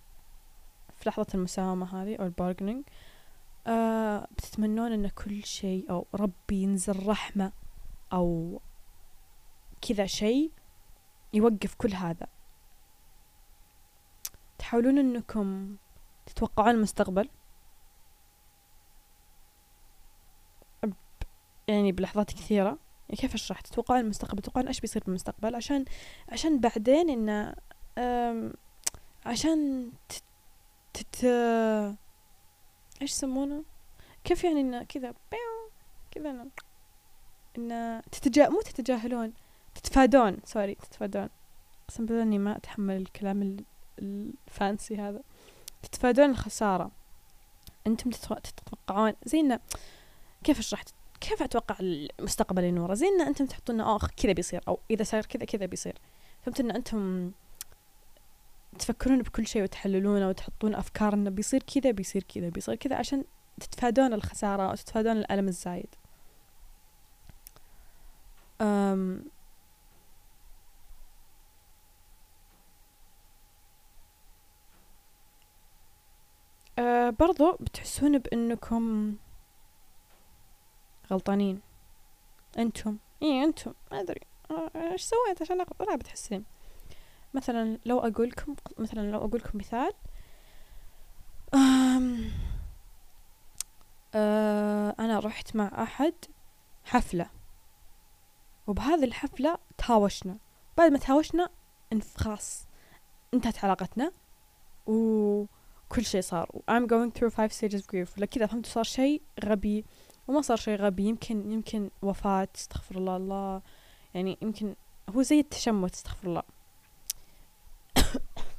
في 0.97 1.09
لحظة 1.09 1.27
المساومة 1.35 2.03
هذه 2.03 2.17
أو 2.17 2.25
البارجنينج. 2.25 2.85
أه 3.67 4.29
بتتمنون 4.37 4.93
أن 4.93 5.09
كل 5.09 5.45
شيء 5.45 5.91
أو 5.91 6.07
ربي 6.15 6.63
ينزل 6.63 7.07
رحمة 7.07 7.53
أو 8.13 8.61
كذا 9.81 10.07
شيء 10.07 10.51
يوقف 11.33 11.75
كل 11.75 11.93
هذا؟ 11.95 12.27
تحاولون 14.59 14.99
أنكم 14.99 15.77
تتوقعون 16.27 16.71
المستقبل؟ 16.71 17.29
يعني 21.69 21.93
بلحظات 21.93 22.31
كثيرة. 22.33 22.79
يعني 23.09 23.17
كيف 23.17 23.35
أشرح؟ 23.35 23.61
تتوقعون 23.61 24.01
المستقبل؟ 24.01 24.43
تتوقعون 24.43 24.67
إيش 24.67 24.81
بيصير 24.81 25.03
بالمستقبل؟ 25.05 25.55
عشان 25.55 25.85
عشان 26.29 26.61
بعدين 26.61 27.11
انه 27.11 27.55
عشان 29.27 29.91
تت, 30.09 30.23
تت 30.95 31.27
إيش 33.03 33.11
يسمونه؟ 33.11 33.65
كيف 34.25 34.45
يعني 34.45 34.61
انه 34.61 34.83
كذا؟ 34.83 35.15
كذا 36.11 36.31
انه 36.31 36.47
انه 37.59 38.01
تتجا 38.01 38.49
مو 38.49 38.61
تتجاهلون 38.61 39.33
تتفادون 39.75 40.37
سوري 40.45 40.75
تتفادون. 40.75 41.29
قسم 41.89 42.07
بالله 42.07 42.23
اني 42.23 42.39
ما 42.39 42.57
أتحمل 42.57 42.97
الكلام 42.97 43.57
الفانسي 43.99 44.97
هذا. 44.97 45.23
تتفادون 45.83 46.31
الخسارة. 46.31 46.91
أنتم 47.87 48.11
تتوقعون 48.11 49.13
زي 49.25 49.41
انه 49.41 49.61
كيف 50.45 50.59
أشرح؟ 50.59 50.83
كيف 51.21 51.43
أتوقع 51.43 51.77
المستقبل 51.81 52.75
نورا 52.75 52.95
زي 52.95 53.07
إن 53.07 53.21
أنتم 53.21 53.47
تحطون 53.47 53.81
آه 53.81 53.99
كذا 53.99 54.33
بيصير 54.33 54.61
أو 54.69 54.79
إذا 54.91 55.03
صار 55.03 55.27
كذا 55.27 55.45
كذا 55.45 55.67
بيصير. 55.67 55.99
فهمت 56.43 56.61
إن 56.61 56.71
أنتم 56.71 57.33
تفكرون 58.79 59.23
بكل 59.23 59.47
شيء 59.47 59.63
وتحللونه 59.63 60.29
وتحطون 60.29 60.75
افكار 60.75 61.15
انه 61.15 61.31
بيصير 61.31 61.63
كذا 61.63 61.91
بيصير 61.91 62.23
كذا 62.23 62.49
بيصير 62.49 62.75
كذا 62.75 62.97
عشان 62.97 63.25
تتفادون 63.61 64.13
الخسارة 64.13 64.63
أو 64.71 64.75
تتفادون 64.75 65.17
الألم 65.17 65.49
الزايد. 65.49 65.95
أم 68.61 69.25
أه 76.79 77.11
برضو 77.11 77.53
بتحسون 77.61 78.19
بأنكم 78.19 79.17
غلطانين. 81.11 81.61
أنتم. 82.59 82.97
إيه 83.23 83.45
أنتم. 83.45 83.73
ما 83.93 84.01
أدري. 84.01 84.21
إيش 84.77 85.03
سويت 85.03 85.43
عشان 85.43 85.61
اغلط 85.61 85.83
أنا 85.83 85.97
بتحسين. 85.97 86.45
مثلا 87.35 87.79
لو 87.85 87.99
أقول 87.99 88.29
لكم 88.29 88.55
مثلا 88.79 89.11
لو 89.11 89.19
أقول 89.19 89.41
لكم 89.41 89.59
مثال 89.59 89.93
أم 91.55 92.31
أه 94.15 94.95
أنا 94.99 95.19
رحت 95.19 95.57
مع 95.57 95.83
أحد 95.83 96.15
حفلة 96.85 97.31
وبهذه 98.67 99.05
الحفلة 99.05 99.59
تهاوشنا. 99.79 100.39
بعد 100.77 100.93
ما 100.93 100.99
تهاوشنا 100.99 101.49
خلاص 102.17 102.67
انتهت 103.35 103.65
علاقتنا 103.65 104.13
وكل 104.87 106.05
شيء 106.05 106.21
صار. 106.21 106.49
I'm 106.71 106.87
going 106.87 107.11
through 107.19 107.31
five 107.31 107.53
stages 107.53 107.81
of 107.81 107.87
grief. 107.87 108.25
كذا 108.25 108.47
فهمت 108.47 108.67
صار 108.67 108.85
شيء 108.85 109.23
غبي 109.45 109.85
وما 110.29 110.41
صار 110.41 110.57
شيء 110.57 110.77
غبي. 110.77 111.05
يمكن 111.05 111.53
يمكن 111.53 111.91
وفاة 112.03 112.49
استغفر 112.57 112.97
الله 112.97 113.17
الله. 113.17 113.63
يعني 114.15 114.39
يمكن 114.43 114.77
هو 115.11 115.23
زي 115.23 115.41
التشمت 115.41 115.95
استغفر 115.95 116.29
الله. 116.29 116.43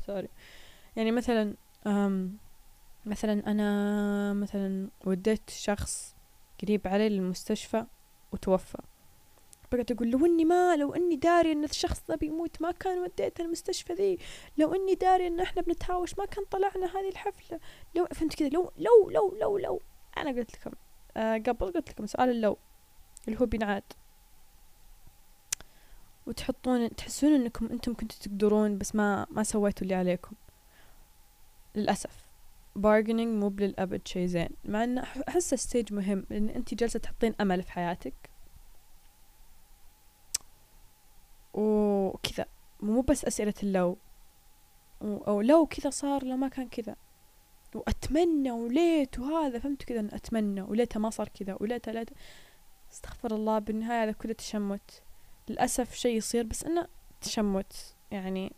سوري. 0.07 0.27
يعني 0.95 1.12
مثلا 1.12 1.53
مثلا 3.05 3.51
أنا 3.51 4.33
مثلا 4.33 4.89
وديت 5.05 5.50
شخص 5.50 6.15
قريب 6.62 6.88
علي 6.88 7.09
للمستشفى 7.09 7.85
وتوفى. 8.31 8.77
بقعد 9.71 9.91
أقول 9.91 10.12
لو 10.12 10.25
إني 10.25 10.45
ما 10.45 10.75
لو 10.75 10.93
إني 10.93 11.15
داري 11.15 11.51
إن 11.51 11.63
الشخص 11.63 12.03
ذا 12.09 12.15
بيموت 12.15 12.62
ما 12.62 12.71
كان 12.71 13.00
وديته 13.00 13.41
المستشفى 13.41 13.93
ذي. 13.93 14.19
لو 14.57 14.74
إني 14.74 14.95
داري 14.95 15.27
إن 15.27 15.39
إحنا 15.39 15.62
بنتهاوش 15.62 16.17
ما 16.17 16.25
كان 16.25 16.45
طلعنا 16.45 16.85
هذه 16.85 17.09
الحفلة. 17.09 17.59
لو 17.95 18.05
فهمت 18.05 18.35
كذا 18.35 18.50
لو 18.50 18.71
لو 18.77 19.09
لو 19.09 19.38
لو 19.41 19.57
لو. 19.57 19.81
أنا 20.17 20.29
قلت 20.29 20.55
لكم 20.55 20.71
آه 21.17 21.38
قبل 21.38 21.71
قلت 21.71 21.89
لكم 21.89 22.05
سؤال 22.05 22.29
اللو 22.29 22.57
اللي 23.27 23.39
هو 23.41 23.45
بينعاد 23.45 23.83
وتحطون 26.27 26.96
تحسون 26.96 27.34
إنكم 27.34 27.65
أنتم 27.65 27.94
كنتوا 27.94 28.20
تقدرون 28.20 28.77
بس 28.77 28.96
ما 28.96 29.27
ما 29.32 29.44
سويتوا 29.44 29.84
اللي 29.84 29.96
عليكم. 29.96 30.32
للأسف. 31.75 32.25
Bargaining 32.79 33.27
مو 33.39 33.50
للابد 33.50 34.08
شيء 34.08 34.25
زين. 34.25 34.50
مع 34.65 34.84
إن 34.84 34.98
احسه 34.98 35.58
stage 35.57 35.93
مهم. 35.94 36.25
لأن 36.29 36.50
انت 36.50 36.74
جالسة 36.74 37.00
تحطين 37.00 37.36
أمل 37.41 37.63
في 37.63 37.72
حياتك. 37.72 38.13
وكذا. 41.53 42.46
مو 42.82 43.01
بس 43.01 43.25
أسئلة 43.25 43.53
اللو. 43.63 43.98
أو 45.01 45.41
لو 45.41 45.65
كذا 45.65 45.89
صار 45.89 46.25
لو 46.25 46.38
ما 46.38 46.48
كان 46.48 46.67
كذا. 46.67 46.96
وأتمنى 47.75 48.51
وليت 48.51 49.20
وهذا 49.20 49.60
فهمت 49.60 49.84
كذا؟ 49.84 50.15
أتمنى 50.15 50.62
وليته 50.62 51.00
ما 51.00 51.10
صار 51.10 51.27
كذا. 51.27 51.58
وليته 51.60 51.91
ليته. 51.91 52.15
استغفر 52.94 53.36
الله 53.36 53.60
بالنهاية 53.60 54.03
هذا 54.03 54.12
كله 54.12 54.34
تشمت. 54.34 55.04
للأسف 55.49 55.93
شيء 55.93 56.17
يصير 56.17 56.43
بس 56.43 56.63
إنه 56.63 56.87
تشمت. 57.21 57.95
يعني 58.11 58.53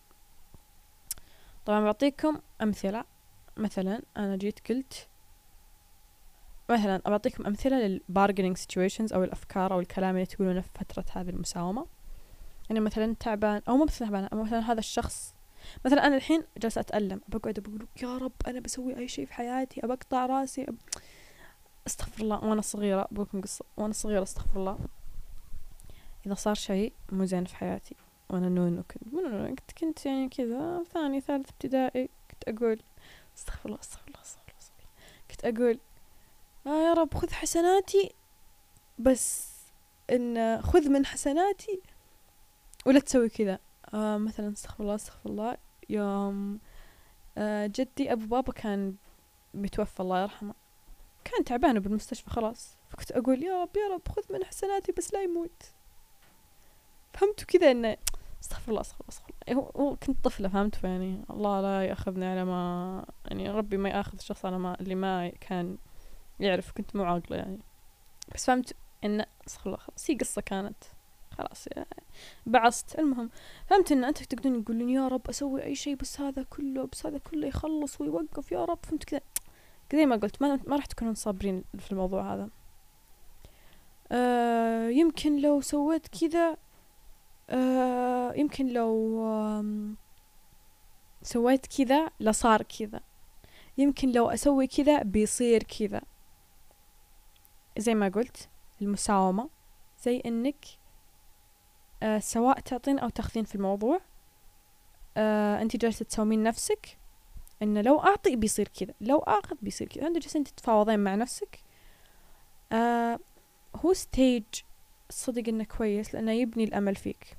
طبعا 1.65 1.81
بعطيكم 1.81 2.41
أمثلة. 2.61 3.03
مثلا 3.57 4.01
أنا 4.17 4.35
جيت 4.35 4.71
قلت 4.71 5.07
مثلا 6.69 7.01
أعطيكم 7.07 7.45
أمثلة 7.45 7.79
لل 7.79 7.92
bargaining 7.92 8.57
situations 8.57 9.13
أو 9.13 9.23
الأفكار 9.23 9.73
أو 9.73 9.79
الكلام 9.79 10.15
اللي 10.15 10.25
تقولونه 10.25 10.61
في 10.61 10.69
فترة 10.75 11.05
هذه 11.11 11.29
المساومة. 11.29 11.87
يعني 12.69 12.79
مثلا 12.79 13.15
تعبان 13.19 13.61
أو 13.69 13.77
مو 13.77 13.85
بس 13.85 13.99
تعبان 13.99 14.23
أو 14.25 14.43
مثلا 14.43 14.71
هذا 14.71 14.79
الشخص. 14.79 15.33
مثلا 15.85 16.07
أنا 16.07 16.15
الحين 16.15 16.43
جالسة 16.57 16.81
أتألم 16.81 17.21
بقعد 17.27 17.59
بقول 17.59 17.87
يا 18.03 18.17
رب 18.17 18.31
أنا 18.47 18.59
بسوي 18.59 18.97
أي 18.97 19.07
شيء 19.07 19.25
في 19.25 19.33
حياتي 19.33 19.85
أبى 19.85 19.93
أقطع 19.93 20.25
رأسي 20.25 20.63
أب... 20.63 20.75
أستغفر 21.87 22.23
الله. 22.23 22.43
وأنا 22.43 22.61
صغيرة 22.61 23.07
بقولكم 23.11 23.41
قصة. 23.41 23.65
وأنا 23.77 23.93
صغيرة 23.93 24.23
أستغفر 24.23 24.59
الله. 24.59 24.79
إذا 26.27 26.33
صار 26.33 26.55
شيء 26.55 26.93
مو 27.11 27.25
زين 27.25 27.45
في 27.45 27.55
حياتي. 27.55 27.95
وأنا 28.29 28.49
نونو 28.49 28.83
كنت 28.83 29.13
نونو 29.13 29.55
كنت 29.55 29.71
كنت 29.71 30.05
يعني 30.05 30.29
كذا 30.29 30.83
ثاني 30.93 31.21
ثالث 31.21 31.49
ابتدائي 31.49 32.09
كنت 32.31 32.57
أقول 32.57 32.81
استغفر 33.37 33.69
الله 33.69 33.79
استغفر 33.79 34.07
الله 34.07 34.21
استغفر 34.21 34.47
الله, 34.49 34.59
استغفر 34.59 34.83
الله. 34.83 35.31
كنت 35.31 35.45
أقول 35.45 35.79
آه 36.67 36.87
يا 36.87 36.93
رب 36.93 37.13
خذ 37.13 37.31
حسناتي 37.31 38.11
بس 38.99 39.51
إن 40.09 40.61
خذ 40.61 40.89
من 40.89 41.05
حسناتي 41.05 41.81
ولا 42.85 42.99
تسوي 42.99 43.29
كذا. 43.29 43.59
آه 43.93 44.17
مثلا 44.17 44.53
استغفر 44.53 44.83
الله 44.83 44.95
استغفر 44.95 45.29
الله. 45.29 45.57
يوم 45.89 46.59
آه 47.37 47.67
جدي 47.67 48.11
أبو 48.13 48.25
بابا 48.25 48.53
كان 48.53 48.95
متوفى 49.53 49.99
الله 49.99 50.21
يرحمه. 50.21 50.53
كان 51.23 51.43
تعبان 51.43 51.79
بالمستشفى 51.79 52.29
خلاص. 52.29 52.77
فكنت 52.89 53.11
أقول 53.11 53.43
يا 53.43 53.61
رب 53.61 53.77
يا 53.77 53.93
رب 53.93 54.07
خذ 54.07 54.33
من 54.33 54.45
حسناتي 54.45 54.91
بس 54.91 55.13
لا 55.13 55.23
يموت. 55.23 55.63
فهمتوا 57.17 57.47
كذا 57.47 57.71
إنه 57.71 57.97
استغفر 58.43 58.69
الله 58.69 58.81
استغفر 58.81 59.01
الله 59.01 59.09
استغفر 59.09 59.33
الله. 59.51 59.71
هو 59.77 59.95
كنت 59.95 60.17
طفلة 60.23 60.49
فهمت 60.49 60.75
فيعني 60.75 61.21
الله 61.29 61.61
لا 61.61 61.85
يأخذني 61.85 62.25
على 62.25 62.45
ما 62.45 63.05
يعني 63.25 63.49
ربي 63.49 63.77
ما 63.77 63.89
يأخذ 63.89 64.17
الشخص 64.17 64.45
على 64.45 64.59
ما 64.59 64.79
اللي 64.79 64.95
ما 64.95 65.29
كان 65.29 65.77
يعرف 66.39 66.71
كنت 66.71 66.95
مو 66.95 67.03
عاقلة 67.03 67.37
يعني. 67.37 67.59
بس 68.35 68.45
فهمت 68.45 68.75
ان 69.03 69.25
استغفر 69.47 69.65
الله 69.65 69.77
خلاص 69.77 70.11
هي 70.11 70.15
قصة 70.15 70.41
كانت. 70.41 70.83
خلاص 71.37 71.67
يعني 71.67 72.03
بعصت. 72.45 72.99
المهم 72.99 73.29
فهمت 73.67 73.91
إن 73.91 74.03
انت 74.03 74.23
تقدرون 74.23 74.63
تقولون 74.65 74.89
يا 74.89 75.07
رب 75.07 75.29
أسوي 75.29 75.63
أي 75.63 75.75
شيء 75.75 75.95
بس 75.95 76.21
هذا 76.21 76.43
كله 76.43 76.87
بس 76.91 77.05
هذا 77.05 77.17
كله 77.17 77.47
يخلص 77.47 78.01
ويوقف 78.01 78.51
يا 78.51 78.65
رب. 78.65 78.79
فهمت 78.83 79.03
كذا؟ 79.03 79.21
زي 79.93 80.05
ما 80.05 80.15
قلت. 80.15 80.41
ما, 80.41 80.59
ما 80.67 80.75
راح 80.75 80.85
تكونون 80.85 81.15
صابرين 81.15 81.63
في 81.79 81.91
الموضوع 81.91 82.33
هذا. 82.33 82.49
آه 84.11 84.87
يمكن 84.87 85.41
لو 85.41 85.61
سويت 85.61 86.07
كذا 86.07 86.57
آه 87.49 88.33
يمكن 88.33 88.67
لو 88.67 89.63
سويت 91.21 91.65
كذا 91.77 92.09
لصار 92.19 92.61
كذا. 92.61 92.99
يمكن 93.77 94.11
لو 94.11 94.29
أسوي 94.29 94.67
كذا 94.67 95.03
بيصير 95.03 95.63
كذا. 95.63 96.01
زي 97.77 97.95
ما 97.95 98.09
قلت 98.09 98.49
المساومة. 98.81 99.49
زي 100.03 100.21
إنك 100.25 100.65
آه 102.03 102.19
سواء 102.19 102.59
تعطين 102.59 102.99
أو 102.99 103.09
تاخذين 103.09 103.43
في 103.43 103.55
الموضوع 103.55 104.01
آه 105.17 105.61
أنت 105.61 105.75
جالسة 105.75 106.05
تساومين 106.05 106.43
نفسك. 106.43 106.97
إنه 107.61 107.81
لو 107.81 107.99
أعطي 107.99 108.35
بيصير 108.35 108.67
كذا. 108.67 108.93
لو 109.01 109.19
آخذ 109.19 109.55
بيصير 109.61 109.87
كذا. 109.87 110.07
أنت 110.07 110.17
جالسة 110.17 110.43
تتفاوضين 110.43 110.99
مع 110.99 111.15
نفسك. 111.15 111.59
هو 113.75 113.93
ستيج 113.93 114.43
صدق 115.09 115.43
إنه 115.47 115.63
كويس 115.63 116.13
لأنه 116.15 116.31
يبني 116.31 116.63
الأمل 116.63 116.95
فيك. 116.95 117.37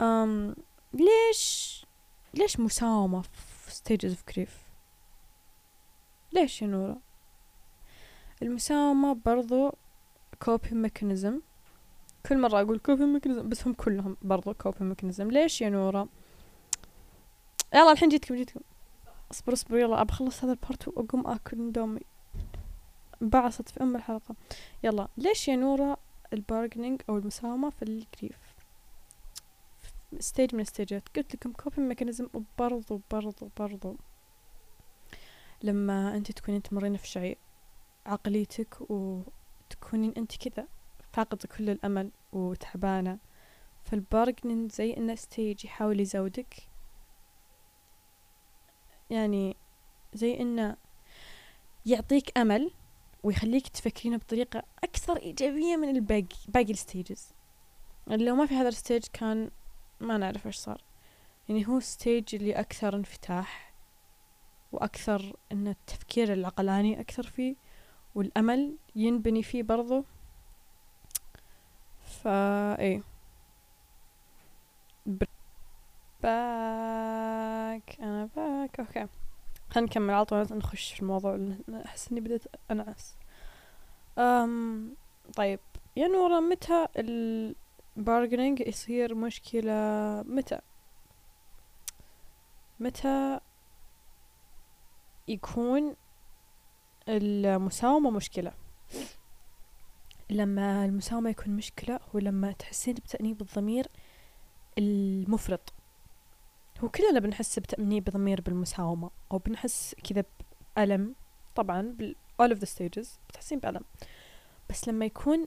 أم 0.00 0.56
ليش 0.92 1.86
ليش 2.34 2.60
مساومة 2.60 3.22
في 3.22 3.70
stages 3.70 4.12
of 4.12 4.34
grief 4.34 4.50
ليش 6.32 6.62
يا 6.62 6.66
نورة؟ 6.66 6.96
المساومة 8.42 9.14
برضو 9.14 9.70
coping 10.44 10.86
mechanism. 10.86 11.32
كل 12.28 12.38
مرة 12.38 12.60
أقول 12.60 12.80
coping 12.88 13.20
mechanism 13.20 13.42
بس 13.42 13.66
هم 13.66 13.72
كلهم 13.72 14.16
برضو 14.22 14.52
coping 14.52 14.94
mechanism. 14.94 15.20
ليش 15.20 15.60
يا 15.60 15.68
نورة؟ 15.68 16.08
يلا 17.74 17.92
الحين 17.92 18.08
جيتكم 18.08 18.34
جيتكم 18.36 18.60
اصبر 19.30 19.52
اصبر 19.52 19.78
يلا 19.78 20.00
أبى 20.00 20.12
أخلص 20.12 20.44
هذا 20.44 20.52
ال 20.52 20.59
part 20.59 20.88
وأقوم 20.88 21.26
آكل 21.26 21.58
ندومي 21.58 22.00
بعصت 23.20 23.68
في 23.68 23.82
أم 23.82 23.96
الحلقة. 23.96 24.34
يلا 24.82 25.08
ليش 25.16 25.48
يا 25.48 25.56
نورة 25.56 25.96
ال 26.32 26.38
bargaining 26.38 27.02
أو 27.08 27.18
المساومة 27.18 27.70
في 27.70 27.82
ال 27.82 27.90
grief؟ 27.90 28.38
stage 30.18 30.54
من 30.54 30.60
الستيجات. 30.60 31.08
قلت 31.16 31.34
لكم 31.34 31.52
coping 31.52 31.82
mechanism 31.82 32.28
وبرضو 32.34 33.00
برضو 33.10 33.50
برضو. 33.58 33.96
لما 35.62 36.16
أنت 36.16 36.32
تكونين 36.32 36.62
تمرين 36.62 36.96
في 36.96 37.06
شيء 37.06 37.38
عقليتك 38.06 38.90
وتكونين 38.90 40.14
أنت 40.16 40.36
كذا 40.36 40.68
فاقدة 41.12 41.48
كل 41.56 41.70
الأمل 41.70 42.10
وتعبانة. 42.32 43.18
فال 43.84 43.99
bargaining 43.99 44.72
زي 44.72 44.96
إنه 44.96 45.14
stage 45.14 45.64
يحاول 45.64 46.00
يزودك. 46.00 46.54
يعني 49.10 49.56
زي 50.14 50.40
إنه 50.40 50.76
يعطيك 51.86 52.38
أمل 52.38 52.70
ويخليك 53.26 53.68
تفكرين 53.68 54.16
بطريقة 54.16 54.62
أكثر 54.84 55.16
إيجابية 55.16 55.76
من 55.76 55.88
الباقي 55.88 56.36
باقي 56.48 56.72
ال 56.72 56.80
stages 56.80 57.28
لو 58.06 58.36
ما 58.36 58.46
في 58.46 58.54
هذا 58.54 58.68
ال 58.68 58.74
stage 58.74 59.04
كان 59.12 59.50
ما 60.00 60.18
نعرف 60.18 60.46
إيش 60.46 60.56
صار. 60.56 60.82
يعني 61.48 61.68
هو 61.68 61.80
stage 61.80 62.34
اللي 62.34 62.52
أكثر 62.52 62.96
انفتاح 62.96 63.72
وأكثر 64.72 65.36
إن 65.52 65.68
التفكير 65.68 66.32
العقلاني 66.32 67.00
أكثر 67.00 67.22
فيه 67.22 67.54
والأمل 68.14 68.76
ينبني 68.96 69.42
فيه 69.42 69.62
برضو. 69.62 70.04
فا 72.22 72.78
إيه. 72.78 73.02
back 76.22 77.96
أنا 78.00 78.28
back 78.36 78.80
okay 78.80 79.06
خلينا 79.76 79.90
نكمل 79.90 80.14
على 80.14 80.24
طول 80.24 80.46
نخش 80.50 80.92
في 80.92 81.02
الموضوع 81.02 81.54
أحس 81.84 82.12
إني 82.12 82.20
بديت 82.20 82.42
أنعس. 82.70 83.14
أم 84.18 84.94
طيب 85.36 85.60
يا 85.96 86.08
نورا 86.08 86.40
متى 86.40 86.86
البارجنينج 86.96 88.60
يصير 88.60 89.14
مشكلة؟ 89.14 89.72
متى؟ 90.26 90.58
متى 92.80 93.40
يكون 95.28 95.96
المساومة 97.08 98.10
مشكلة؟ 98.10 98.52
لما 100.30 100.84
المساومة 100.84 101.30
يكون 101.30 101.56
مشكلة 101.56 102.00
هو 102.14 102.18
لما 102.18 102.52
تحسين 102.52 102.94
بتأنيب 102.94 103.40
الضمير 103.40 103.86
المفرط. 104.78 105.72
هو 106.84 106.88
كلنا 106.88 107.20
بنحس 107.20 107.58
بتأنيب 107.58 108.04
ضمير 108.04 108.40
بالمساومة 108.40 109.10
أو 109.32 109.38
بنحس 109.38 109.94
كذا 110.04 110.24
بألم. 110.76 111.14
طبعا 111.54 111.82
بال 111.82 112.16
all 112.42 112.50
of 112.50 112.58
the 112.58 112.68
stages 112.68 113.08
بتحسين 113.28 113.58
بألم. 113.58 113.84
بس 114.70 114.88
لما 114.88 115.04
يكون 115.04 115.46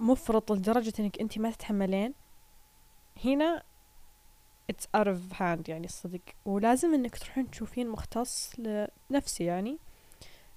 مفرط 0.00 0.52
لدرجة 0.52 0.92
إنك 1.00 1.20
أنت 1.20 1.38
ما 1.38 1.50
تتحملين 1.50 2.14
هنا 3.24 3.62
it's 4.72 5.00
out 5.00 5.06
of 5.06 5.38
hand 5.38 5.68
يعني 5.68 5.86
الصدق. 5.86 6.20
ولازم 6.44 6.94
إنك 6.94 7.18
تروحين 7.18 7.50
تشوفين 7.50 7.88
مختص 7.88 8.52
لنفسي 8.58 9.44
يعني 9.44 9.78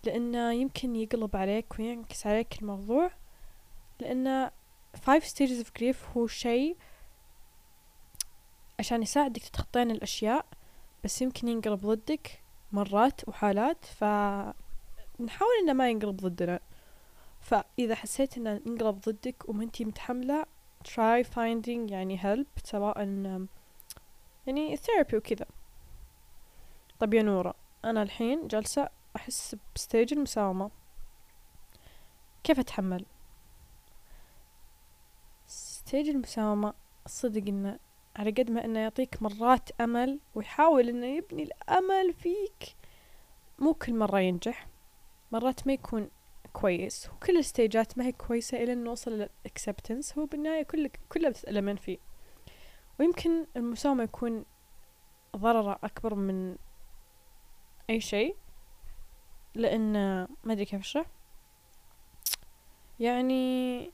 لأنه 0.03 0.51
يمكن 0.53 0.95
يقلب 0.95 1.35
عليك 1.35 1.79
وينكس 1.79 2.27
عليك 2.27 2.61
الموضوع 2.61 3.11
لأن 3.99 4.51
five 5.05 5.23
stages 5.23 5.63
of 5.63 5.67
grief 5.79 6.17
هو 6.17 6.27
شيء 6.27 6.77
عشان 8.79 9.01
يساعدك 9.01 9.41
تتخطين 9.43 9.91
الأشياء 9.91 10.45
بس 11.03 11.21
يمكن 11.21 11.47
ينقلب 11.47 11.79
ضدك 11.79 12.43
مرات 12.71 13.29
وحالات 13.29 13.85
فنحاول 13.85 14.53
إنه 15.63 15.73
ما 15.73 15.89
ينقلب 15.89 16.17
ضدنا. 16.17 16.59
فإذا 17.41 17.95
حسيت 17.95 18.37
إنه 18.37 18.61
ينقلب 18.65 18.99
ضدك 19.01 19.49
وما 19.49 19.63
انتي 19.63 19.85
متحملة 19.85 20.45
try 20.87 21.23
finding 21.35 21.91
يعني 21.91 22.19
help 22.19 22.63
سواء 22.63 22.97
يعني 24.47 24.77
therapy 24.77 25.13
وكذا. 25.13 25.45
طب 26.99 27.13
يا 27.13 27.21
نورة 27.21 27.55
أنا 27.85 28.03
الحين 28.03 28.47
جالسة 28.47 28.89
أحس 29.15 29.55
ب 29.75 29.82
stage 29.82 30.13
المساومة. 30.13 30.71
كيف 32.43 32.59
أتحمل؟ 32.59 33.05
stage 35.47 36.09
المساومة 36.09 36.73
الصدق 37.05 37.47
إنه 37.47 37.79
على 38.17 38.31
قد 38.31 38.51
ما 38.51 38.65
إنه 38.65 38.79
يعطيك 38.79 39.21
مرات 39.21 39.81
أمل 39.81 40.19
ويحاول 40.35 40.89
إنه 40.89 41.05
يبني 41.05 41.43
الأمل 41.43 42.13
فيك. 42.13 42.75
مو 43.59 43.73
كل 43.73 43.93
مرة 43.93 44.19
ينجح 44.19 44.67
مرات 45.31 45.67
ما 45.67 45.73
يكون 45.73 46.09
كويس 46.53 47.09
وكل 47.09 47.37
الستيجات 47.37 47.97
ما 47.97 48.05
هي 48.05 48.11
كويسة 48.11 48.63
إلى 48.63 48.75
نوصل 48.75 49.11
للأكسبتنس 49.11 50.17
هو 50.17 50.25
بالنهاية 50.25 50.63
كل 50.63 50.89
كلها 51.09 51.29
بتتألمين 51.29 51.75
فيه. 51.75 51.97
ويمكن 52.99 53.45
المساومة 53.57 54.03
يكون 54.03 54.45
ضرره 55.35 55.79
أكبر 55.83 56.15
من 56.15 56.55
أي 57.89 58.01
شيء 58.01 58.35
لأن 59.55 59.93
ما 60.43 60.53
أدري 60.53 60.65
كيف 60.65 60.79
أشرح. 60.79 61.05
يعني 62.99 63.91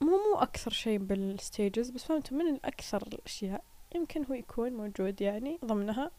مو 0.00 0.06
مو 0.10 0.38
أكثر 0.38 0.70
شيء 0.70 0.98
بالستيجز 0.98 1.90
بس 1.90 2.04
فهمت 2.04 2.32
من 2.32 2.54
الأكثر 2.54 3.02
الأشياء 3.02 3.64
يمكن 3.94 4.24
هو 4.24 4.34
يكون 4.34 4.72
موجود 4.72 5.20
يعني 5.20 5.58
ضمنها 5.64 6.10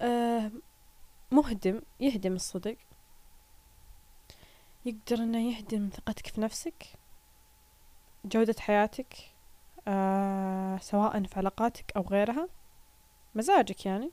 آه 0.00 0.50
مهدم 1.30 1.82
يهدم 2.00 2.32
الصدق. 2.32 2.76
يقدر 4.84 5.16
إنه 5.24 5.50
يهدم 5.50 5.88
ثقتك 5.88 6.26
في 6.26 6.40
نفسك 6.40 6.86
جودة 8.24 8.54
حياتك 8.58 9.14
آه 9.88 10.78
سواء 10.78 11.22
في 11.22 11.38
علاقاتك 11.38 11.92
أو 11.96 12.02
غيرها. 12.02 12.48
مزاجك 13.34 13.86
يعني. 13.86 14.10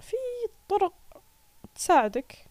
في 0.00 0.16
طرق 0.68 0.94
تساعدك. 1.74 2.45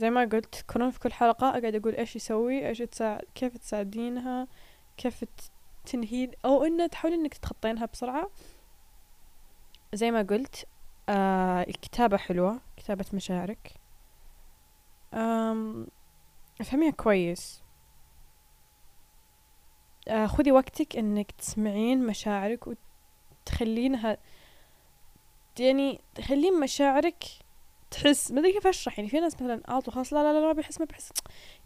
زي 0.00 0.10
ما 0.10 0.24
قلت 0.24 0.54
تكونون 0.54 0.90
في 0.90 0.98
كل 0.98 1.12
حلقة 1.12 1.48
أقعد 1.48 1.74
أقول 1.74 1.94
إيش 1.94 2.16
يسوي 2.16 2.68
إيش 2.68 2.78
تساعد 2.78 3.24
كيف 3.34 3.56
تساعدينها 3.56 4.48
كيف 4.96 5.24
تنهين 5.86 6.30
أو 6.44 6.64
إنه 6.64 6.86
تحاولين 6.86 7.20
إنك 7.20 7.34
تخطينها 7.34 7.86
بسرعة. 7.86 8.30
زي 9.94 10.10
ما 10.10 10.22
قلت 10.22 10.66
آه 11.08 11.62
الكتابة 11.62 12.16
حلوة 12.16 12.60
كتابة 12.76 13.04
مشاعرك. 13.12 13.74
افهميها 16.60 16.90
كويس. 16.90 17.62
آه 20.08 20.26
خذي 20.26 20.52
وقتك 20.52 20.96
إنك 20.96 21.30
تسمعين 21.30 22.06
مشاعرك 22.06 22.66
وتخلينها 23.46 24.18
يعني 25.58 26.00
تخلين 26.14 26.60
مشاعرك 26.60 27.24
تحس 27.90 28.30
ما 28.32 28.40
أدري 28.40 28.52
كيف 28.52 28.66
أشرح 28.66 28.98
يعني 28.98 29.10
في 29.10 29.20
ناس 29.20 29.34
مثلا 29.34 29.62
اعطوا 29.68 29.92
خلاص 29.92 30.12
لا 30.12 30.22
لا 30.22 30.40
لا 30.40 30.46
ما 30.46 30.52
بيحس 30.52 30.80
ما 30.80 30.86
بيحس. 30.86 31.12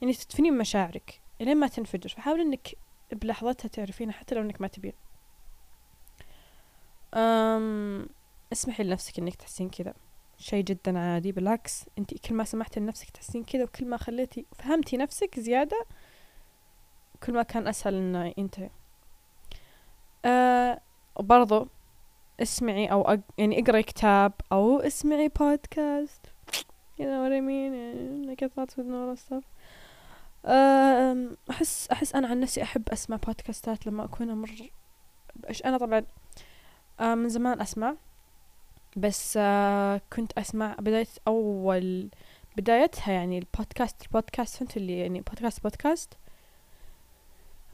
يعني 0.01 0.15
تدفنين 0.15 0.59
مشاعرك 0.59 1.21
إلين 1.41 1.57
ما 1.57 1.69
تنفجر. 1.69 2.09
فحاول 2.09 2.41
إنك 2.41 2.69
بلحظتها 3.13 3.69
تعرفينها 3.69 4.13
حتى 4.15 4.35
لو 4.35 4.43
إنك 4.43 4.61
ما 4.61 4.69
تبين. 4.69 4.93
أم 7.15 8.09
اسمحي 8.53 8.83
لنفسك 8.83 9.19
إنك 9.19 9.35
تحسين 9.35 9.71
كذا. 9.71 9.95
شيء 10.39 10.65
جدا 10.65 10.99
عادي 10.99 11.33
بالعكس 11.33 11.85
أنت 11.99 12.15
كل 12.15 12.35
ما 12.35 12.45
سمحتي 12.45 12.81
لنفسك 12.81 13.11
تحسين 13.11 13.45
كذا 13.45 13.65
وكل 13.65 13.87
ما 13.87 13.97
خليتي 13.97 14.47
فهمتي 14.59 14.97
نفسك 14.97 15.41
زيادة 15.41 15.87
كل 17.27 17.33
ما 17.33 17.43
كان 17.43 17.69
أسهل 17.69 17.95
إنه 17.95 18.35
ينتهي 18.37 18.71
أه 20.25 20.81
وبرضو 21.17 21.69
اسمعي 22.43 22.87
أو 22.87 23.03
أق... 23.03 23.21
يعني 23.39 23.63
اقرأي 23.63 23.83
كتاب 23.83 24.33
أو 24.53 24.79
اسمعي 24.81 25.29
بودكاست 25.29 26.27
you 26.99 27.03
know 27.03 27.21
what 27.25 27.33
I 27.33 27.41
mean? 27.41 27.73
يعني 27.75 28.37
like 28.37 28.41
thoughts 28.41 28.75
with 28.77 28.87
no 28.87 29.17
stuff. 29.17 29.45
أحس 31.51 31.89
أحس 31.93 32.15
أنا 32.15 32.29
عن 32.29 32.41
نفسي 32.41 32.63
أحب 32.63 32.89
أسمع 32.89 33.17
بودكاستات 33.17 33.87
لما 33.87 34.05
أكون 34.05 34.31
أمر 34.31 34.51
إيش 35.49 35.65
أنا 35.65 35.79
طبعا 35.79 36.05
من 37.15 37.29
زمان 37.29 37.61
أسمع. 37.61 37.95
بس 38.97 39.35
آه 39.41 40.01
كنت 40.13 40.39
أسمع 40.39 40.77
بداية 40.79 41.07
أول 41.29 42.09
بدايتها 42.57 43.13
يعني 43.13 43.39
البودكاست 43.39 44.03
البودكاست 44.03 44.57
فهمت 44.57 44.77
اللي 44.77 44.99
يعني 44.99 45.21
بودكاست 45.21 45.63
بودكاست 45.63 46.15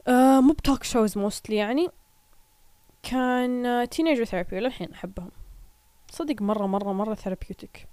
آه 0.07 0.39
مو 0.41 0.53
ب 0.53 0.59
talk 0.59 0.83
shows 0.83 1.17
mostly 1.17 1.55
يعني. 1.55 1.87
كان 3.03 3.87
Teenager 3.89 4.25
Therapy 4.25 4.59
للحين 4.59 4.93
أحبهم. 4.93 5.31
صدق 6.11 6.41
مرة 6.41 6.65
مرة 6.65 6.93
مرة 6.93 7.13
therapeutic 7.13 7.87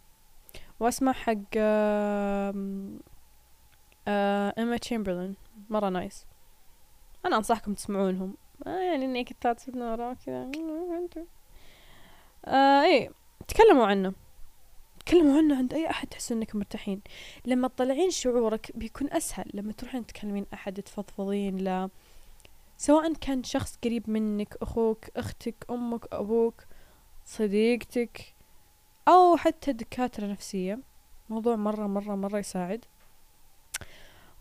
وأسمع 0.81 1.13
حق 1.13 1.35
آه 1.57 2.55
آه 4.09 4.55
Emma 4.59 4.77
Chamberlain 4.77 5.37
مرة 5.71 5.89
nice 5.89 6.27
أنا 7.27 7.37
أنصحكم 7.37 7.75
تسمعونهم. 7.75 8.35
آه 8.67 8.81
يعني 8.81 9.07
Naked 9.07 9.37
Thoughts 9.41 9.69
نورا 9.69 10.15
كذا 10.15 10.51
آه 12.45 12.83
إيه 12.85 13.11
تكلموا 13.49 13.87
عنه. 13.87 14.13
تكلموا 15.07 15.39
عنه 15.39 15.57
عند 15.57 15.75
أي 15.75 15.91
أحد 15.91 16.09
تحسوا 16.09 16.37
إنكم 16.37 16.59
مرتاحين. 16.59 17.01
لما 17.47 17.69
تطلعين 17.69 18.11
شعورك 18.11 18.71
بيكون 18.75 19.13
أسهل. 19.13 19.51
لما 19.55 19.73
تروحين 19.73 20.07
تكلمين 20.07 20.47
أحد 20.55 20.83
تفضفضين 20.83 21.59
له. 21.59 21.91
سواء 22.79 23.13
كان 23.15 23.43
شخص 23.43 23.79
قريب 23.85 24.11
منك 24.11 24.57
أخوك 24.63 25.05
أختك 25.17 25.67
أمك 25.71 26.07
أبوك 26.13 26.65
صديقتك 27.25 28.35
أو 29.09 29.37
حتى 29.37 29.73
دكاترة 29.73 30.27
نفسية. 30.27 30.79
موضوع 31.29 31.57
مرة 31.57 31.87
مرة 31.87 32.15
مرة 32.15 32.39
يساعد. 32.39 32.85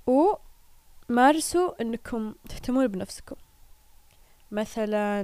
ومارسوا 0.08 1.82
إنكم 1.82 2.36
تهتمون 2.50 2.88
بنفسكم. 2.88 3.36
مثلا 4.52 5.22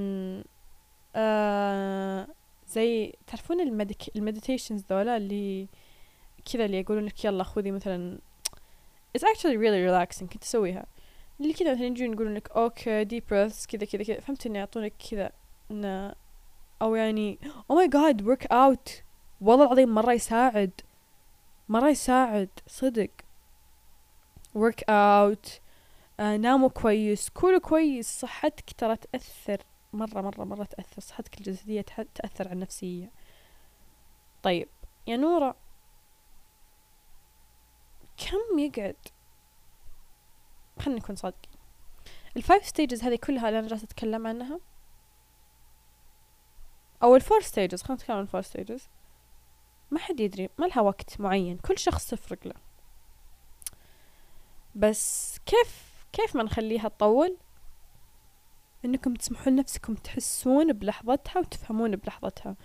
آه 1.15 2.27
زي 2.67 3.13
تعرفون 3.27 3.61
ال 3.61 3.72
medi 3.72 4.15
ال 4.15 4.21
meditations 4.21 4.83
ذولا 4.89 5.17
اللي 5.17 5.67
كذا 6.53 6.65
اللي 6.65 6.79
يقولون 6.79 7.05
لك 7.05 7.25
يلا 7.25 7.43
خذي 7.43 7.71
مثلا 7.71 8.19
it's 9.17 9.21
actually 9.21 9.57
really 9.57 9.87
relaxing 9.89 10.23
كنت 10.23 10.41
تسويها 10.41 10.85
اللي 11.41 11.53
كذا 11.53 11.73
مثلا 11.73 11.85
يجون 11.85 12.13
يقولون 12.13 12.33
لك 12.33 12.51
okay 12.51 13.05
deep 13.05 13.23
breaths 13.23 13.65
كذا 13.67 13.85
كذا 13.85 14.03
كذا. 14.03 14.19
فهمت 14.19 14.45
انه 14.45 14.59
يعطونك 14.59 14.93
كذا 15.11 15.31
إنه 15.71 16.15
أو 16.81 16.95
يعني 16.95 17.39
oh 17.43 17.75
my 17.75 17.87
god 17.87 18.21
work 18.21 18.45
out. 18.45 18.91
والله 19.41 19.65
العظيم 19.65 19.89
مرة 19.89 20.13
يساعد 20.13 20.71
مرة 21.69 21.89
يساعد 21.89 22.49
صدق. 22.67 23.09
Work 24.57 24.79
out. 24.89 25.49
آه 26.19 26.37
ناموا 26.37 26.69
كويس 26.69 27.29
كلوا 27.29 27.59
كويس 27.59 28.19
صحتك 28.19 28.73
ترى 28.77 28.95
تأثر. 28.95 29.63
مرة 29.93 30.21
مرة 30.21 30.43
مرة 30.43 30.63
تأثر 30.63 31.01
صحتك 31.01 31.37
الجسدية 31.37 31.81
تأثر 32.15 32.47
على 32.47 32.53
النفسية. 32.53 33.11
طيب 34.43 34.67
يا 35.07 35.17
نورة 35.17 35.55
كم 38.17 38.59
يقعد؟ 38.59 38.95
خلينا 40.79 40.99
نكون 40.99 41.15
صادقين. 41.15 41.53
ال 42.37 42.43
five 42.43 42.65
stages 42.65 43.03
هذه 43.03 43.15
كلها 43.15 43.47
اللي 43.47 43.59
أنا 43.59 43.67
جالسة 43.67 43.83
أتكلم 43.83 44.27
عنها. 44.27 44.59
أو 47.03 47.15
ال 47.15 47.21
four 47.21 47.41
stages 47.41 47.81
خلينا 47.81 48.01
نتكلم 48.01 48.17
عن 48.17 48.21
ال 48.23 48.27
four 48.27 48.41
stages 48.41 48.89
ما 49.91 49.99
حد 49.99 50.19
يدري 50.19 50.49
ما 50.57 50.65
لها 50.65 50.81
وقت 50.81 51.21
معين 51.21 51.57
كل 51.57 51.77
شخص 51.77 52.09
تفرق 52.09 52.47
له. 52.47 52.55
بس 54.75 55.37
كيف 55.45 55.93
كيف 56.13 56.35
ما 56.35 56.43
نخليها 56.43 56.89
تطول؟ 56.89 57.37
إنكم 58.85 59.13
تسمحون 59.13 59.53
لنفسكم 59.53 59.95
تحسون 59.95 60.73
بلحظتها 60.73 61.39
وتفهمون 61.39 61.95
بلحظتها. 61.95 62.55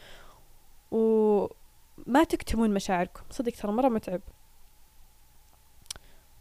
وما 0.90 2.24
تكتمون 2.28 2.74
مشاعركم. 2.74 3.22
صدق 3.30 3.52
ترى 3.52 3.72
مرة 3.72 3.88
متعب. 3.88 4.20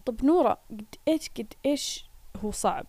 طب 0.07 0.25
نورة 0.25 0.57
قد 0.69 0.95
إيش 1.07 1.29
قد 1.29 1.53
إيش 1.65 2.09
هو 2.43 2.51
صعب. 2.51 2.85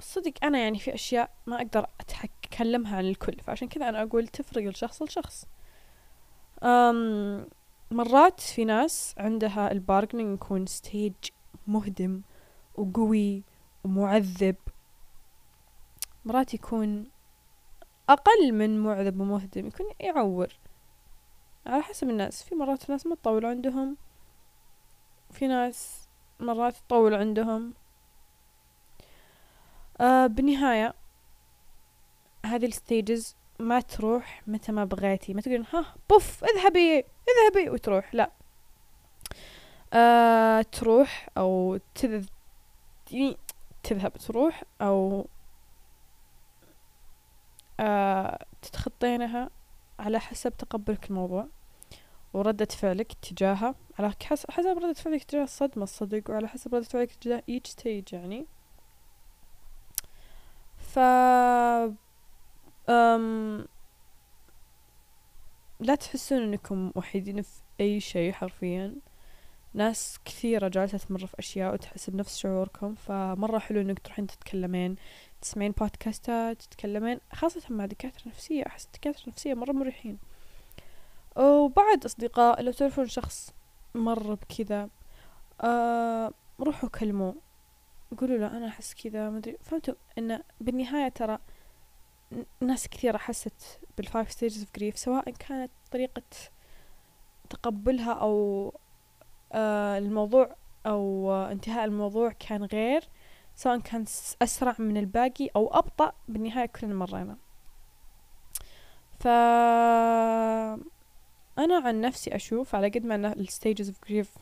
صدق 0.00 0.32
أنا 0.44 0.58
يعني 0.58 0.78
في 0.78 0.94
أشياء 0.94 1.30
ما 1.46 1.56
أقدر 1.56 1.86
أتكلمها 2.00 2.96
عن 2.96 3.04
الكل 3.04 3.40
فعشان 3.44 3.68
كذا 3.68 3.88
أنا 3.88 4.02
أقول 4.02 4.28
تفرق 4.28 4.66
الشخص 4.66 5.02
لشخص. 5.02 5.44
أم 6.62 7.46
مرات 7.90 8.40
في 8.40 8.64
ناس 8.64 9.14
عندها 9.18 9.72
ال 9.72 9.78
bargaining 9.78 10.34
يكون 10.34 10.66
stage 10.66 11.14
مهدم 11.66 12.22
وقوي 12.74 13.42
ومعذب. 13.84 14.56
مرات 16.24 16.54
يكون 16.54 17.10
أقل 18.08 18.52
من 18.52 18.80
معذب 18.80 19.20
ومهدم 19.20 19.66
يكون 19.66 19.86
يعور. 20.00 20.48
على 21.66 21.82
حسب 21.82 22.10
الناس. 22.10 22.42
في 22.42 22.54
مرات 22.54 22.90
ناس 22.90 23.06
ما 23.06 23.14
تطول 23.14 23.46
عندهم 23.46 23.96
في 25.30 25.46
ناس 25.46 26.08
مرات 26.40 26.76
تطول 26.76 27.14
عندهم. 27.14 27.74
آه 30.00 30.26
بالنهاية 30.26 30.94
هذه 32.46 32.66
الستيجز 32.66 33.36
ما 33.58 33.80
تروح 33.80 34.42
متى 34.46 34.72
ما 34.72 34.84
بغيتي. 34.84 35.34
ما 35.34 35.40
تقولين 35.40 35.64
ها 35.72 35.94
بوف 36.10 36.44
اذهبي 36.44 36.98
اذهبي 36.98 37.70
وتروح. 37.70 38.14
لا. 38.14 38.30
آه 39.92 40.62
تروح 40.62 41.28
أو 41.38 41.78
تذ 41.94 42.26
يعني 43.10 43.36
تذهب 43.82 44.12
تروح 44.12 44.64
أو 44.80 45.26
آه 47.80 48.46
تتخطينها. 48.62 49.50
على 50.02 50.20
حسب 50.20 50.56
تقبلك 50.56 51.10
الموضوع 51.10 51.46
وردة 52.34 52.64
فعلك 52.64 53.12
تجاهها. 53.12 53.74
على 53.98 54.12
حسب 54.50 54.78
ردة 54.78 54.92
فعلك 54.92 55.24
تجاه 55.24 55.44
الصدمة 55.44 55.82
الصدق 55.84 56.30
وعلى 56.30 56.48
حسب 56.48 56.74
ردة 56.74 56.84
فعلك 56.84 57.14
تجاه 57.14 57.42
each 57.50 57.70
stage 57.72 58.12
يعني. 58.12 58.46
ف 60.78 60.98
أم... 62.88 63.66
لا 65.80 65.94
تحسون 65.94 66.42
إنكم 66.42 66.92
وحيدين 66.94 67.42
في 67.42 67.60
أي 67.80 68.00
شيء 68.00 68.32
حرفيا. 68.32 68.94
ناس 69.74 70.18
كثيرة 70.24 70.68
جالسة 70.68 70.98
تمر 70.98 71.26
في 71.26 71.38
أشياء 71.38 71.74
وتحس 71.74 72.10
بنفس 72.10 72.38
شعوركم 72.38 72.94
فمرة 72.94 73.58
حلو 73.58 73.80
إنك 73.80 73.98
تروحين 73.98 74.26
تتكلمين 74.26 74.96
تسمعين 75.40 75.72
بودكاستات 75.72 76.62
تتكلمين 76.62 77.20
خاصة 77.32 77.62
مع 77.70 77.86
دكاترة 77.86 78.28
نفسية 78.28 78.66
أحس 78.66 78.88
دكاترة 78.94 79.28
نفسية 79.28 79.54
مرة 79.54 79.72
مريحين. 79.72 80.18
وبعد 81.36 82.04
أصدقاء 82.04 82.62
لو 82.62 82.72
تعرفون 82.72 83.06
شخص 83.06 83.50
مر 83.94 84.34
بكذا 84.34 84.88
آه 85.60 86.32
روحوا 86.60 86.88
كلموه. 86.88 87.34
قولوا 88.18 88.38
له 88.38 88.46
أنا 88.46 88.68
أحس 88.68 88.94
كذا 88.94 89.30
مدري 89.30 89.56
فهمتوا؟ 89.62 89.94
إن 90.18 90.42
بالنهاية 90.60 91.08
ترى 91.08 91.38
ناس 92.60 92.88
كثيرة 92.88 93.18
حست 93.18 93.80
بال 93.96 94.07
five 94.07 94.30
stages 94.32 94.60
of 94.60 94.68
grief 94.76 94.98
سواء 94.98 95.30
كانت 95.30 95.70
طريقة 95.92 96.22
تقبلها 97.50 98.12
أو 98.12 98.74
الموضوع 99.98 100.56
أو 100.86 101.32
آه 101.32 101.52
انتهاء 101.52 101.84
الموضوع 101.84 102.32
كان 102.32 102.64
غير 102.64 103.08
سواء 103.56 103.80
كان 103.80 104.04
أسرع 104.42 104.76
من 104.78 104.96
الباقي 104.96 105.48
أو 105.56 105.68
أبطأ 105.68 106.12
بالنهاية 106.28 106.66
كلنا 106.66 106.94
مرينا. 106.94 107.36
ف 109.20 109.26
أنا 111.58 111.78
عن 111.84 112.00
نفسي 112.00 112.36
أشوف 112.36 112.74
على 112.74 112.88
قد 112.88 113.04
ما 113.04 113.14
أن 113.14 113.24
ال 113.24 113.33
stages 113.33 113.88
of 113.88 113.98
grief 114.08 114.34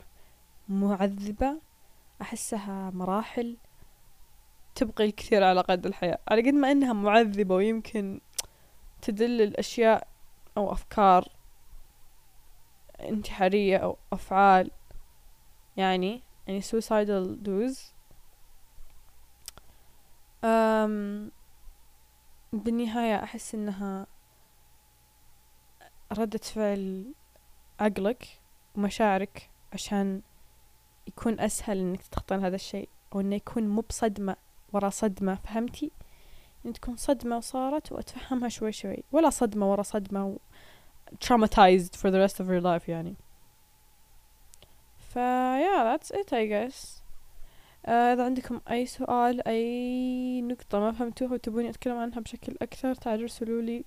معذبة 0.69 1.57
أحسها 2.21 2.91
مراحل 2.93 3.57
تبقي 4.75 5.05
الكثير 5.05 5.43
على 5.43 5.61
قد 5.61 5.85
الحياة. 5.85 6.19
على 6.27 6.41
قد 6.41 6.53
ما 6.53 6.71
أنها 6.71 6.93
معذبة 6.93 7.55
ويمكن 7.55 8.19
تدل 9.01 9.41
الأشياء 9.41 10.07
أو 10.57 10.71
أفكار 10.71 11.27
انتحارية 12.99 13.77
أو 13.77 13.97
أفعال 14.13 14.71
يعني 15.77 16.21
يعني 16.47 16.61
suicidal 16.61 17.47
thoughts 17.47 17.79
أم 20.43 21.31
بالنهاية 22.53 23.23
أحس 23.23 23.55
إنها 23.55 24.07
ردة 26.11 26.39
فعل 26.39 27.13
عقلك 27.79 28.39
ومشاعرك 28.75 29.49
عشان 29.73 30.21
يكون 31.07 31.39
أسهل 31.39 31.77
إنك 31.77 32.01
تتخطين 32.01 32.45
هذا 32.45 32.55
الشيء 32.55 32.89
أو 33.13 33.19
إنه 33.19 33.35
يكون 33.35 33.67
مو 33.67 33.81
بصدمة 33.81 34.35
ورا 34.73 34.89
صدمة 34.89 35.35
فهمتي؟ 35.35 35.91
إن 36.65 36.73
تكون 36.73 36.95
صدمة 36.95 37.37
وصارت 37.37 37.91
وأتفهمها 37.91 38.49
شوي 38.49 38.71
شوي 38.71 39.03
ولا 39.11 39.29
صدمة 39.29 39.71
ورا 39.71 39.83
صدمة 39.83 40.25
و 40.25 40.37
traumatized 41.25 41.95
for 41.95 42.09
the 42.11 42.19
rest 42.27 42.39
of 42.39 42.47
your 42.47 42.61
life 42.61 42.89
يعني 42.89 43.15
ف 45.13 45.15
yeah 45.15 45.83
that's 45.83 46.11
it 46.11 46.33
I 46.33 46.45
guess. 46.45 47.01
آه 47.85 48.13
إذا 48.13 48.25
عندكم 48.25 48.61
أي 48.71 48.85
سؤال 48.85 49.47
أي 49.47 50.41
نقطة 50.41 50.79
ما 50.79 50.91
فهمتوها 50.91 51.33
وتبوني 51.33 51.69
أتكلم 51.69 51.97
عنها 51.97 52.19
بشكل 52.19 52.55
أكثر 52.61 52.95
تعالوا 52.95 53.23
ارسلوا 53.23 53.61
لي 53.61 53.85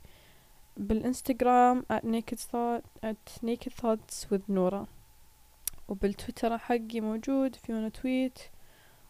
بالإنستغرام 0.77 1.85
at 1.93 2.05
naked 2.05 2.39
thought 2.39 2.85
at 3.05 3.43
naked 3.43 3.73
thoughts 3.83 4.27
with 4.31 4.41
نورا 4.49 4.87
وبالتويتر 5.89 6.59
حقي 6.59 7.01
موجود 7.01 7.57
you 7.57 7.71
wanna 7.71 7.91
tweet 8.03 8.41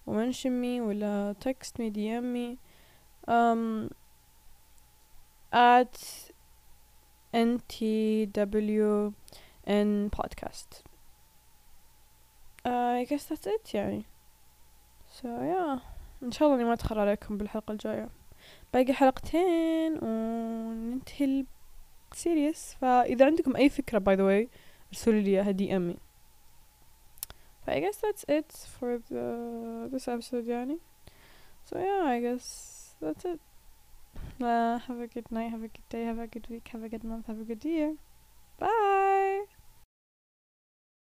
ومنشن 0.07 0.50
مي 0.61 0.81
ولا 0.81 1.35
text 1.44 1.70
me 1.79 1.90
DM 1.90 2.24
me. 2.35 2.59
um, 3.29 3.90
at 5.53 6.31
NTWN 7.35 9.12
podcast. 10.11 10.83
Uh, 12.64 13.00
I 13.00 13.05
guess 13.05 13.24
that's 13.27 13.46
it 13.46 13.74
يعني 13.74 14.05
so 15.20 15.24
yeah 15.24 15.81
إن 16.22 16.33
شاء 16.33 16.48
الله 16.48 16.61
إني 16.61 16.64
ما 16.64 16.72
أتأخر 16.72 17.00
عليكم 17.00 17.38
بالحلقة 17.38 17.72
الجاية 17.72 18.09
باقي 18.74 18.92
حلقتين 18.92 19.98
وننتهي 20.05 21.44
السيريس 22.12 22.74
فإذا 22.81 23.27
عندكم 23.27 23.57
أي 23.57 23.68
فكرة 23.68 23.98
by 23.98 24.16
the 24.18 24.22
way 24.22 24.48
ارسلوا 24.88 25.20
لي 25.20 25.31
إياها 25.31 25.50
دي 25.50 25.77
أمي 25.77 25.96
ف 27.66 27.70
I 27.70 27.81
guess 27.81 27.96
that's 27.96 28.24
it 28.29 28.53
for 28.79 28.98
the 29.11 29.24
this 29.92 30.09
episode 30.09 30.48
يعني 30.48 30.79
so 31.64 31.77
yeah 31.77 32.05
I 32.07 32.20
guess 32.20 32.46
that's 33.00 33.24
it 33.24 33.40
uh, 34.40 34.79
have 34.87 35.00
a 35.00 35.09
good 35.14 35.29
night 35.31 35.50
have 35.50 35.62
a 35.62 35.68
good 35.77 35.88
day 35.94 36.05
have 36.05 36.18
a 36.18 36.27
good 36.27 36.46
week 36.50 36.68
have 36.72 36.85
a 36.85 36.88
good 36.88 37.05
month 37.05 37.27
have 37.27 37.40
a 37.40 37.46
good 37.50 37.64
year 37.64 37.90
bye 38.61 39.13